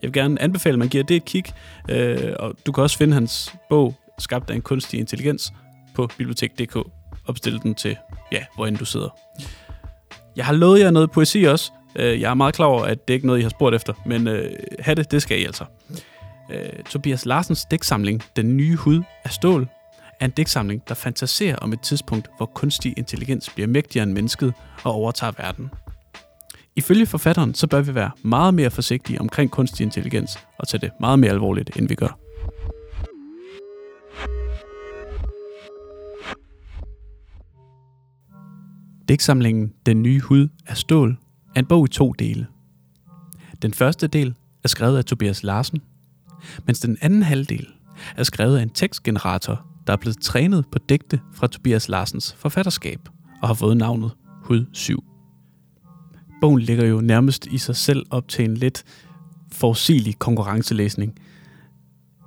Jeg 0.02 0.08
vil 0.08 0.14
gerne 0.14 0.42
anbefale, 0.42 0.74
at 0.74 0.80
man 0.80 0.88
giver 0.88 1.04
det 1.04 1.16
et 1.16 1.26
kig, 1.26 1.46
øh, 1.90 2.34
og 2.40 2.56
du 2.66 2.72
kan 2.72 2.84
også 2.84 2.98
finde 2.98 3.14
hans 3.14 3.56
bog, 3.70 3.96
Skabt 4.20 4.50
af 4.50 4.56
en 4.56 4.62
kunstig 4.62 5.00
intelligens, 5.00 5.54
på 5.96 6.10
bibliotek.dk 6.18 6.78
Opstil 7.28 7.60
den 7.64 7.76
til, 7.76 7.98
ja, 8.32 8.46
hvor 8.56 8.68
end 8.68 8.78
du 8.78 8.86
sidder. 8.86 9.10
Jeg 10.36 10.46
har 10.46 10.54
lovet 10.54 10.80
jer 10.80 10.92
noget 10.92 11.12
poesi 11.12 11.44
også. 11.44 11.72
Øh, 11.96 12.22
jeg 12.22 12.30
er 12.30 12.34
meget 12.34 12.56
klar 12.56 12.66
over, 12.66 12.84
at 12.84 13.08
det 13.08 13.14
ikke 13.14 13.26
er 13.26 13.28
noget, 13.28 13.40
I 13.40 13.44
har 13.44 13.50
spurgt 13.50 13.76
efter, 13.76 13.94
men 14.06 14.28
øh, 14.28 14.52
have 14.80 14.96
det, 14.96 15.12
det 15.12 15.22
skal 15.22 15.42
I 15.42 15.46
altså. 15.46 15.66
Øh, 16.52 16.84
Tobias 16.90 17.26
Larsens 17.26 17.66
dæksamling, 17.66 18.22
Den 18.36 18.58
nye 18.58 18.76
hud 18.76 19.04
af 19.24 19.32
stål, 19.32 19.68
er 20.22 20.26
en 20.26 20.32
digtsamling, 20.32 20.82
der 20.88 20.96
fantaserer 20.96 21.56
om 21.56 21.74
et 21.74 21.82
tidspunkt, 21.82 22.30
hvor 22.38 22.46
kunstig 22.46 22.94
intelligens 22.98 23.50
bliver 23.50 23.68
mægtigere 23.68 24.04
end 24.04 24.14
mennesket 24.14 24.54
og 24.84 24.94
overtager 24.94 25.34
verden. 25.38 25.70
Ifølge 26.76 27.06
forfatteren, 27.06 27.54
så 27.54 27.68
bør 27.68 27.82
vi 27.82 27.96
være 27.96 28.12
meget 28.24 28.54
mere 28.54 28.72
forsigtige 28.72 29.22
omkring 29.22 29.52
kunstig 29.52 29.84
intelligens 29.84 30.40
og 30.60 30.68
tage 30.68 30.82
det 30.82 30.92
meget 31.00 31.20
mere 31.20 31.32
alvorligt, 31.32 31.78
end 31.78 31.88
vi 31.88 31.96
gør. 31.96 32.20
Digtsamlingen 39.10 39.74
Den 39.86 40.02
nye 40.02 40.20
hud 40.20 40.48
af 40.68 40.78
stål 40.78 41.18
er 41.56 41.60
en 41.60 41.66
bog 41.66 41.86
i 41.86 41.90
to 41.90 42.12
dele. 42.12 42.48
Den 43.62 43.74
første 43.74 44.08
del 44.08 44.34
er 44.64 44.68
skrevet 44.68 44.98
af 44.98 45.06
Tobias 45.06 45.44
Larsen, 45.44 45.82
mens 46.66 46.80
den 46.80 46.98
anden 47.02 47.24
halvdel 47.24 47.68
er 48.18 48.24
skrevet 48.24 48.58
af 48.58 48.64
en 48.64 48.70
tekstgenerator, 48.70 49.71
der 49.88 49.94
er 49.94 49.98
blevet 49.98 50.22
trænet 50.22 50.66
på 50.72 50.80
digte 50.90 51.22
fra 51.34 51.48
Tobias 51.48 51.90
Larsens 51.90 52.34
forfatterskab 52.34 53.00
og 53.42 53.48
har 53.48 53.54
fået 53.54 53.78
navnet 53.78 54.12
Hud 54.44 54.66
7 54.74 55.04
bogen 56.42 56.60
ligger 56.60 56.86
jo 56.86 57.02
nærmest 57.02 57.46
i 57.46 57.58
sig 57.58 57.76
selv 57.76 58.06
op 58.10 58.28
til 58.28 58.46
en 58.46 58.58
lidt 58.58 58.84
forudsigelig 59.52 60.20
konkurrencelæsning. 60.20 61.20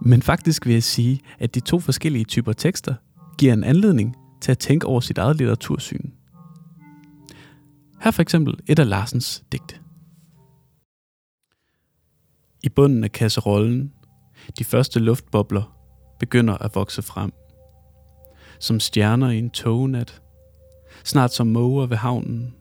Men 0.01 0.23
faktisk 0.23 0.67
vil 0.67 0.73
jeg 0.73 0.83
sige, 0.83 1.21
at 1.38 1.55
de 1.55 1.61
to 1.61 1.81
forskellige 1.81 2.25
typer 2.25 2.53
tekster 2.53 2.95
giver 3.38 3.53
en 3.53 3.64
anledning 3.64 4.17
til 4.40 4.51
at 4.51 4.59
tænke 4.59 4.87
over 4.87 5.01
sit 5.01 5.19
eget 5.19 5.37
litteratursyn. 5.37 6.11
Her 8.01 8.11
for 8.11 8.23
eksempel 8.23 8.55
et 8.67 8.79
af 8.79 8.88
Larsens 8.88 9.45
digte. 9.53 9.77
I 12.62 12.69
bunden 12.69 13.05
af 13.05 13.12
kasserollen, 13.12 13.93
de 14.59 14.64
første 14.64 15.01
luftbobler 15.01 15.77
begynder 16.19 16.55
at 16.59 16.75
vokse 16.75 17.03
frem. 17.03 17.33
Som 18.59 18.81
stjerner 18.81 19.31
i 19.31 19.38
en 19.38 19.51
tognat, 19.51 20.23
snart 21.05 21.33
som 21.33 21.47
måger 21.47 21.87
ved 21.87 21.97
havnen, 21.97 22.55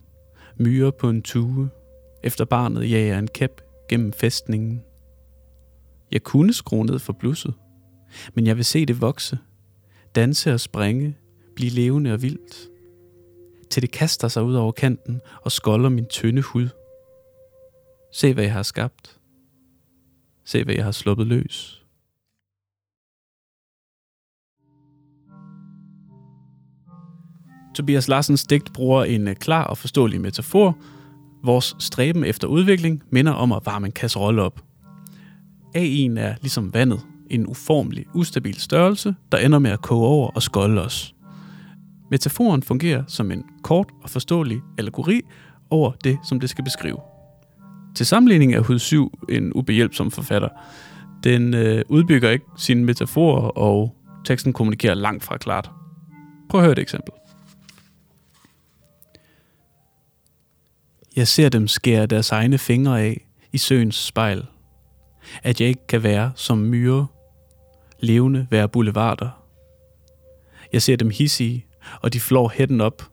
myrer 0.55 0.91
på 0.91 1.09
en 1.09 1.21
tue, 1.21 1.69
efter 2.23 2.45
barnet 2.45 2.89
jager 2.89 3.19
en 3.19 3.27
kæp 3.27 3.61
gennem 3.89 4.13
fæstningen. 4.13 4.83
Jeg 6.11 6.23
kunne 6.23 6.53
skrue 6.53 6.85
ned 6.85 6.99
for 6.99 7.13
blusset, 7.13 7.53
men 8.33 8.47
jeg 8.47 8.57
vil 8.57 8.65
se 8.65 8.85
det 8.85 9.01
vokse, 9.01 9.37
danse 10.15 10.53
og 10.53 10.59
springe, 10.59 11.17
blive 11.55 11.71
levende 11.71 12.13
og 12.13 12.21
vildt, 12.21 12.69
til 13.69 13.81
det 13.81 13.91
kaster 13.91 14.27
sig 14.27 14.43
ud 14.43 14.55
over 14.55 14.71
kanten 14.71 15.21
og 15.41 15.51
skolder 15.51 15.89
min 15.89 16.05
tynde 16.05 16.41
hud. 16.41 16.69
Se, 18.13 18.33
hvad 18.33 18.43
jeg 18.43 18.53
har 18.53 18.63
skabt. 18.63 19.17
Se, 20.45 20.63
hvad 20.63 20.75
jeg 20.75 20.83
har 20.83 20.91
sluppet 20.91 21.27
løs. 21.27 21.82
Tobias 27.73 28.07
Larsens 28.07 28.43
digt 28.43 28.73
bruger 28.73 29.03
en 29.03 29.27
øh, 29.27 29.35
klar 29.35 29.63
og 29.63 29.77
forståelig 29.77 30.21
metafor. 30.21 30.77
Vores 31.43 31.75
stræben 31.79 32.23
efter 32.23 32.47
udvikling 32.47 33.03
minder 33.09 33.31
om 33.31 33.51
at 33.51 33.61
varme 33.65 33.85
en 33.85 33.91
kasserolle 33.91 34.41
op. 34.41 34.63
AI'en 35.77 36.19
er 36.19 36.35
ligesom 36.41 36.73
vandet, 36.73 37.01
en 37.29 37.47
uformelig, 37.47 38.05
ustabil 38.13 38.59
størrelse, 38.59 39.15
der 39.31 39.37
ender 39.37 39.59
med 39.59 39.71
at 39.71 39.81
koge 39.81 40.07
over 40.07 40.29
og 40.29 40.41
skolde 40.43 40.81
os. 40.81 41.15
Metaforen 42.11 42.63
fungerer 42.63 43.03
som 43.07 43.31
en 43.31 43.43
kort 43.63 43.87
og 44.03 44.09
forståelig 44.09 44.61
allegori 44.77 45.21
over 45.69 45.91
det, 46.03 46.17
som 46.23 46.39
det 46.39 46.49
skal 46.49 46.63
beskrive. 46.63 46.97
Til 47.95 48.05
sammenligning 48.05 48.53
er 48.53 48.61
Hud 48.61 48.79
7 48.79 49.19
en 49.29 49.53
ubehjælpsom 49.53 50.11
forfatter. 50.11 50.49
Den 51.23 51.53
øh, 51.53 51.81
udbygger 51.89 52.29
ikke 52.29 52.45
sine 52.57 52.85
metaforer, 52.85 53.41
og 53.41 53.95
teksten 54.25 54.53
kommunikerer 54.53 54.93
langt 54.93 55.23
fra 55.23 55.37
klart. 55.37 55.71
Prøv 56.49 56.61
at 56.61 56.65
høre 56.65 56.71
et 56.71 56.79
eksempel. 56.79 57.13
Jeg 61.15 61.27
ser 61.27 61.49
dem 61.49 61.67
skære 61.67 62.05
deres 62.05 62.31
egne 62.31 62.57
fingre 62.57 63.01
af 63.01 63.27
i 63.51 63.57
søens 63.57 63.95
spejl. 63.95 64.45
At 65.43 65.61
jeg 65.61 65.69
ikke 65.69 65.87
kan 65.87 66.03
være 66.03 66.31
som 66.35 66.57
myre, 66.57 67.07
levende 67.99 68.47
være 68.51 68.69
boulevarder. 68.69 69.43
Jeg 70.73 70.81
ser 70.81 70.95
dem 70.95 71.09
hissige, 71.09 71.65
og 72.01 72.13
de 72.13 72.19
flår 72.19 72.49
hætten 72.55 72.81
op 72.81 73.03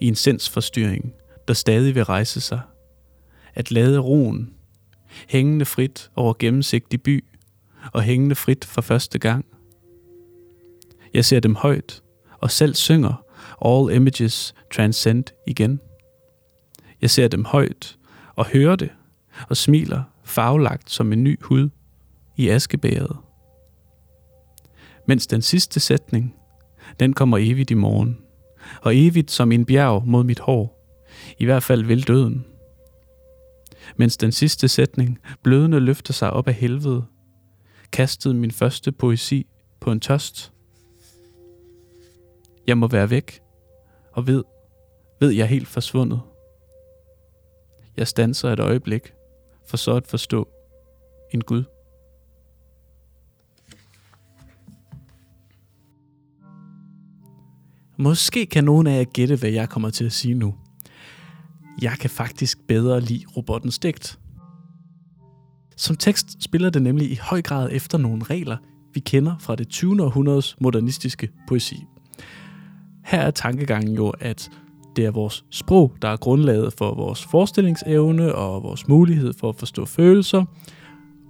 i 0.00 0.08
en 0.08 0.14
sindsforstyrring, 0.14 1.14
der 1.48 1.54
stadig 1.54 1.94
vil 1.94 2.04
rejse 2.04 2.40
sig. 2.40 2.60
At 3.54 3.70
lade 3.70 3.98
roen, 3.98 4.54
hængende 5.28 5.64
frit 5.64 6.10
over 6.16 6.34
gennemsigtig 6.38 7.02
by, 7.02 7.24
og 7.92 8.02
hængende 8.02 8.34
frit 8.34 8.64
for 8.64 8.80
første 8.80 9.18
gang. 9.18 9.44
Jeg 11.14 11.24
ser 11.24 11.40
dem 11.40 11.56
højt, 11.56 12.02
og 12.38 12.50
selv 12.50 12.74
synger 12.74 13.24
All 13.64 13.96
Images 13.96 14.54
Transcend 14.74 15.24
igen. 15.46 15.80
Jeg 17.02 17.10
ser 17.10 17.28
dem 17.28 17.44
højt, 17.44 17.98
og 18.36 18.46
hører 18.46 18.76
det, 18.76 18.90
og 19.48 19.56
smiler 19.56 20.02
farvelagt 20.24 20.90
som 20.90 21.12
en 21.12 21.24
ny 21.24 21.42
hud 21.42 21.68
i 22.36 22.48
askebæret. 22.48 23.16
Mens 25.06 25.26
den 25.26 25.42
sidste 25.42 25.80
sætning, 25.80 26.34
den 27.00 27.12
kommer 27.12 27.38
evigt 27.38 27.70
i 27.70 27.74
morgen, 27.74 28.18
og 28.82 28.96
evigt 28.96 29.30
som 29.30 29.52
en 29.52 29.64
bjerg 29.64 30.02
mod 30.06 30.24
mit 30.24 30.38
hår, 30.38 30.80
i 31.38 31.44
hvert 31.44 31.62
fald 31.62 31.84
vil 31.84 32.08
døden. 32.08 32.44
Mens 33.96 34.16
den 34.16 34.32
sidste 34.32 34.68
sætning, 34.68 35.18
blødende 35.42 35.80
løfter 35.80 36.12
sig 36.12 36.30
op 36.30 36.48
af 36.48 36.54
helvede, 36.54 37.04
kastede 37.92 38.34
min 38.34 38.50
første 38.50 38.92
poesi 38.92 39.46
på 39.80 39.92
en 39.92 40.00
tørst. 40.00 40.52
Jeg 42.66 42.78
må 42.78 42.86
være 42.86 43.10
væk, 43.10 43.40
og 44.12 44.26
ved, 44.26 44.44
ved 45.20 45.30
jeg 45.30 45.48
helt 45.48 45.68
forsvundet. 45.68 46.20
Jeg 48.00 48.08
stanser 48.08 48.52
et 48.52 48.60
øjeblik, 48.60 49.12
for 49.66 49.76
så 49.76 49.96
at 49.96 50.06
forstå 50.06 50.48
en 51.34 51.40
Gud. 51.40 51.64
Måske 57.96 58.46
kan 58.46 58.64
nogen 58.64 58.86
af 58.86 58.98
jer 58.98 59.04
gætte, 59.04 59.36
hvad 59.36 59.50
jeg 59.50 59.68
kommer 59.68 59.90
til 59.90 60.04
at 60.04 60.12
sige 60.12 60.34
nu. 60.34 60.54
Jeg 61.82 61.92
kan 61.92 62.10
faktisk 62.10 62.58
bedre 62.68 63.00
lide 63.00 63.24
robottens 63.36 63.78
digt. 63.78 64.18
Som 65.76 65.96
tekst 65.96 66.42
spiller 66.42 66.70
det 66.70 66.82
nemlig 66.82 67.10
i 67.10 67.18
høj 67.22 67.42
grad 67.42 67.68
efter 67.72 67.98
nogle 67.98 68.24
regler, 68.24 68.56
vi 68.94 69.00
kender 69.00 69.38
fra 69.38 69.56
det 69.56 69.68
20. 69.68 70.02
århundredes 70.02 70.56
modernistiske 70.60 71.30
poesi. 71.48 71.84
Her 73.04 73.20
er 73.20 73.30
tankegangen 73.30 73.94
jo, 73.94 74.08
at 74.08 74.50
det 74.96 75.04
er 75.04 75.10
vores 75.10 75.44
sprog, 75.50 75.92
der 76.02 76.08
er 76.08 76.16
grundlaget 76.16 76.72
for 76.72 76.94
vores 76.94 77.24
forestillingsevne 77.24 78.34
og 78.34 78.62
vores 78.62 78.88
mulighed 78.88 79.32
for 79.32 79.48
at 79.48 79.56
forstå 79.56 79.84
følelser, 79.84 80.44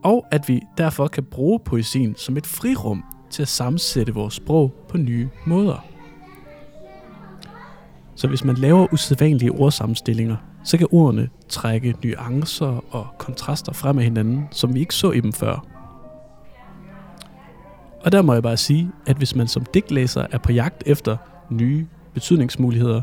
og 0.03 0.27
at 0.31 0.49
vi 0.49 0.61
derfor 0.79 1.09
kan 1.09 1.25
bruge 1.25 1.61
poesien 1.65 2.15
som 2.17 2.37
et 2.37 2.47
frirum 2.47 3.05
til 3.31 3.43
at 3.43 3.49
sammensætte 3.49 4.15
vores 4.15 4.35
sprog 4.35 4.73
på 4.89 4.97
nye 4.97 5.29
måder. 5.47 5.85
Så 8.15 8.29
hvis 8.29 8.45
man 8.45 8.57
laver 8.57 8.87
usædvanlige 8.93 9.53
ordsammenstillinger, 9.53 10.37
så 10.65 10.79
kan 10.79 10.87
ordene 10.91 11.29
trække 11.49 11.95
nuancer 12.05 12.85
og 12.95 13.07
kontraster 13.19 13.73
frem 13.73 13.99
af 13.99 14.05
hinanden, 14.05 14.49
som 14.51 14.75
vi 14.75 14.81
ikke 14.81 14.95
så 14.95 15.11
i 15.11 15.21
dem 15.21 15.33
før. 15.33 15.67
Og 18.05 18.13
der 18.13 18.23
må 18.23 18.33
jeg 18.33 18.43
bare 18.43 18.57
sige, 18.57 18.91
at 19.07 19.17
hvis 19.17 19.35
man 19.35 19.49
som 19.49 19.65
digtlæser 19.75 20.27
er 20.31 20.39
på 20.39 20.53
jagt 20.53 20.83
efter 20.87 21.17
nye 21.51 21.87
betydningsmuligheder, 22.15 23.01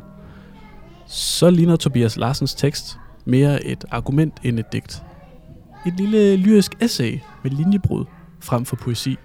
så 1.07 1.49
ligner 1.49 1.75
Tobias 1.75 2.17
Larsens 2.17 2.55
tekst 2.55 2.97
mere 3.25 3.65
et 3.65 3.85
argument 3.91 4.33
end 4.43 4.59
et 4.59 4.71
digt. 4.71 5.03
Et 5.87 5.93
lille 5.97 6.35
lyrisk 6.35 6.75
essay 6.81 7.19
med 7.43 7.51
linjebrud 7.51 8.05
frem 8.39 8.65
for 8.65 8.75
poesi. 8.75 9.15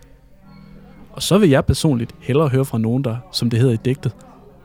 Og 1.10 1.22
så 1.22 1.38
vil 1.38 1.50
jeg 1.50 1.64
personligt 1.64 2.14
hellere 2.20 2.48
høre 2.48 2.64
fra 2.64 2.78
nogen, 2.78 3.04
der, 3.04 3.16
som 3.32 3.50
det 3.50 3.58
hedder 3.58 3.74
i 3.74 3.78
digtet, 3.84 4.16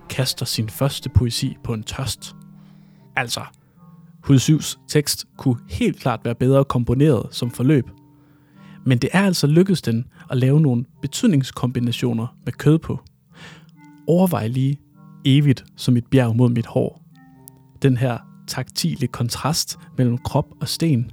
kaster 0.10 0.46
sin 0.46 0.70
første 0.70 1.10
poesi 1.10 1.58
på 1.64 1.74
en 1.74 1.84
tørst. 1.84 2.36
Altså, 3.16 3.42
Hud 4.24 4.78
tekst 4.88 5.26
kunne 5.38 5.58
helt 5.70 6.00
klart 6.00 6.20
være 6.24 6.36
bedre 6.36 6.66
komponeret 6.66 7.28
som 7.32 7.52
forløb. 7.52 7.90
Men 8.86 8.98
det 8.98 9.10
er 9.14 9.22
altså 9.22 9.48
lykkedes 9.48 9.82
den 9.82 10.06
at 10.32 10.38
lave 10.38 10.62
nogle 10.62 10.86
betydningskombinationer 11.02 12.28
med 12.46 12.54
kød 12.54 12.80
på. 12.80 13.00
Overvej 14.08 14.48
lige 14.48 14.80
evigt 15.26 15.66
som 15.76 15.98
et 15.98 16.06
bjerg 16.06 16.36
mod 16.36 16.50
mit 16.50 16.66
hår. 16.66 17.07
Den 17.82 17.98
her 17.98 18.18
taktile 18.48 19.08
kontrast 19.08 19.80
mellem 19.98 20.18
krop 20.18 20.46
og 20.62 20.68
sten. 20.68 21.12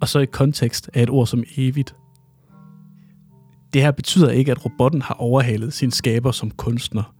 Og 0.00 0.08
så 0.08 0.18
i 0.18 0.26
kontekst 0.26 0.90
af 0.94 1.02
et 1.02 1.10
ord 1.10 1.26
som 1.26 1.44
evigt. 1.56 1.94
Det 3.72 3.82
her 3.82 3.90
betyder 3.90 4.30
ikke, 4.30 4.50
at 4.50 4.64
robotten 4.64 5.02
har 5.02 5.14
overhalet 5.14 5.72
sin 5.72 5.90
skaber 5.90 6.30
som 6.30 6.50
kunstner. 6.50 7.14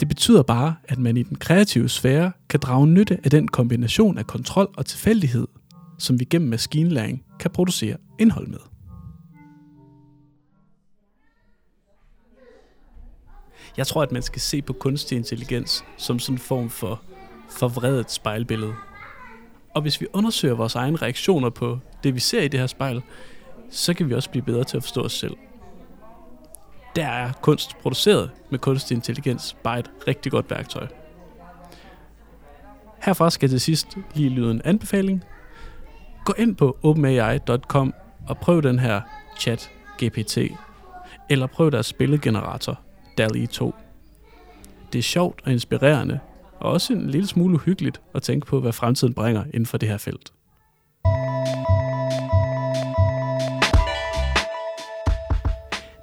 Det 0.00 0.08
betyder 0.08 0.42
bare, 0.42 0.74
at 0.84 0.98
man 0.98 1.16
i 1.16 1.22
den 1.22 1.36
kreative 1.36 1.88
sfære 1.88 2.32
kan 2.48 2.60
drage 2.60 2.86
nytte 2.86 3.18
af 3.24 3.30
den 3.30 3.48
kombination 3.48 4.18
af 4.18 4.26
kontrol 4.26 4.74
og 4.76 4.86
tilfældighed, 4.86 5.46
som 5.98 6.20
vi 6.20 6.24
gennem 6.24 6.50
maskinlæring 6.50 7.24
kan 7.40 7.50
producere 7.50 7.96
indhold 8.18 8.46
med. 8.46 8.58
Jeg 13.76 13.86
tror, 13.86 14.02
at 14.02 14.12
man 14.12 14.22
skal 14.22 14.40
se 14.40 14.62
på 14.62 14.72
kunstig 14.72 15.16
intelligens 15.16 15.84
som 15.96 16.18
sådan 16.18 16.34
en 16.34 16.38
form 16.38 16.70
for 16.70 17.02
forvredet 17.58 18.10
spejlbillede. 18.10 18.74
Og 19.74 19.82
hvis 19.82 20.00
vi 20.00 20.06
undersøger 20.12 20.54
vores 20.54 20.74
egne 20.74 20.96
reaktioner 20.96 21.50
på 21.50 21.78
det, 22.04 22.14
vi 22.14 22.20
ser 22.20 22.42
i 22.42 22.48
det 22.48 22.60
her 22.60 22.66
spejl, 22.66 23.02
så 23.70 23.94
kan 23.94 24.08
vi 24.08 24.14
også 24.14 24.30
blive 24.30 24.44
bedre 24.44 24.64
til 24.64 24.76
at 24.76 24.82
forstå 24.82 25.02
os 25.02 25.12
selv 25.12 25.36
der 26.96 27.06
er 27.06 27.32
kunst 27.32 27.78
produceret 27.78 28.30
med 28.50 28.58
kunstig 28.58 28.94
intelligens 28.94 29.56
bare 29.62 29.78
et 29.78 29.90
rigtig 30.08 30.32
godt 30.32 30.50
værktøj. 30.50 30.86
Herfra 33.02 33.30
skal 33.30 33.48
til 33.48 33.60
sidst 33.60 33.98
lige 34.14 34.28
lyde 34.28 34.50
en 34.50 34.62
anbefaling. 34.64 35.24
Gå 36.24 36.34
ind 36.38 36.56
på 36.56 36.78
openai.com 36.82 37.94
og 38.28 38.38
prøv 38.38 38.62
den 38.62 38.78
her 38.78 39.00
chat 39.38 39.70
GPT, 40.04 40.38
eller 41.30 41.46
prøv 41.46 41.70
deres 41.70 41.92
billedgenerator 41.92 42.80
DALL-E 43.18 43.46
2. 43.46 43.74
Det 44.92 44.98
er 44.98 45.02
sjovt 45.02 45.40
og 45.44 45.52
inspirerende, 45.52 46.20
og 46.64 46.70
også 46.72 46.92
en 46.92 47.10
lille 47.10 47.26
smule 47.26 47.54
uhyggeligt 47.54 48.00
at 48.14 48.22
tænke 48.22 48.46
på, 48.46 48.60
hvad 48.60 48.72
fremtiden 48.72 49.14
bringer 49.14 49.44
inden 49.44 49.66
for 49.66 49.78
det 49.78 49.88
her 49.88 49.98
felt. 49.98 50.32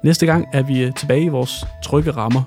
Næste 0.04 0.26
gang 0.26 0.46
er 0.52 0.62
vi 0.62 0.92
tilbage 0.96 1.24
i 1.24 1.28
vores 1.28 1.66
trygge 1.84 2.10
rammer. 2.10 2.42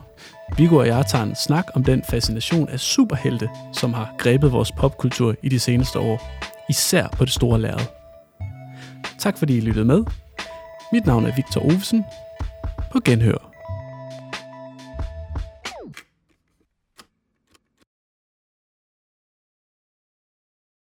Viggo 0.58 0.76
og 0.76 0.88
jeg 0.88 1.06
tager 1.06 1.24
en 1.24 1.36
snak 1.36 1.66
om 1.76 1.84
den 1.84 2.04
fascination 2.10 2.70
af 2.70 2.80
superhelte, 2.80 3.50
som 3.74 3.94
har 3.94 4.16
grebet 4.18 4.52
vores 4.52 4.72
popkultur 4.72 5.36
i 5.44 5.50
de 5.50 5.60
seneste 5.60 6.00
år. 6.00 6.22
Især 6.70 7.08
på 7.08 7.26
det 7.26 7.34
store 7.34 7.62
lærred. 7.62 7.88
Tak 9.20 9.38
fordi 9.38 9.58
I 9.58 9.62
lyttede 9.62 9.86
med. 9.86 10.04
Mit 10.92 11.06
navn 11.06 11.26
er 11.26 11.36
Victor 11.36 11.62
Ovesen. 11.62 12.04
På 12.92 13.00
genhør. 13.06 13.55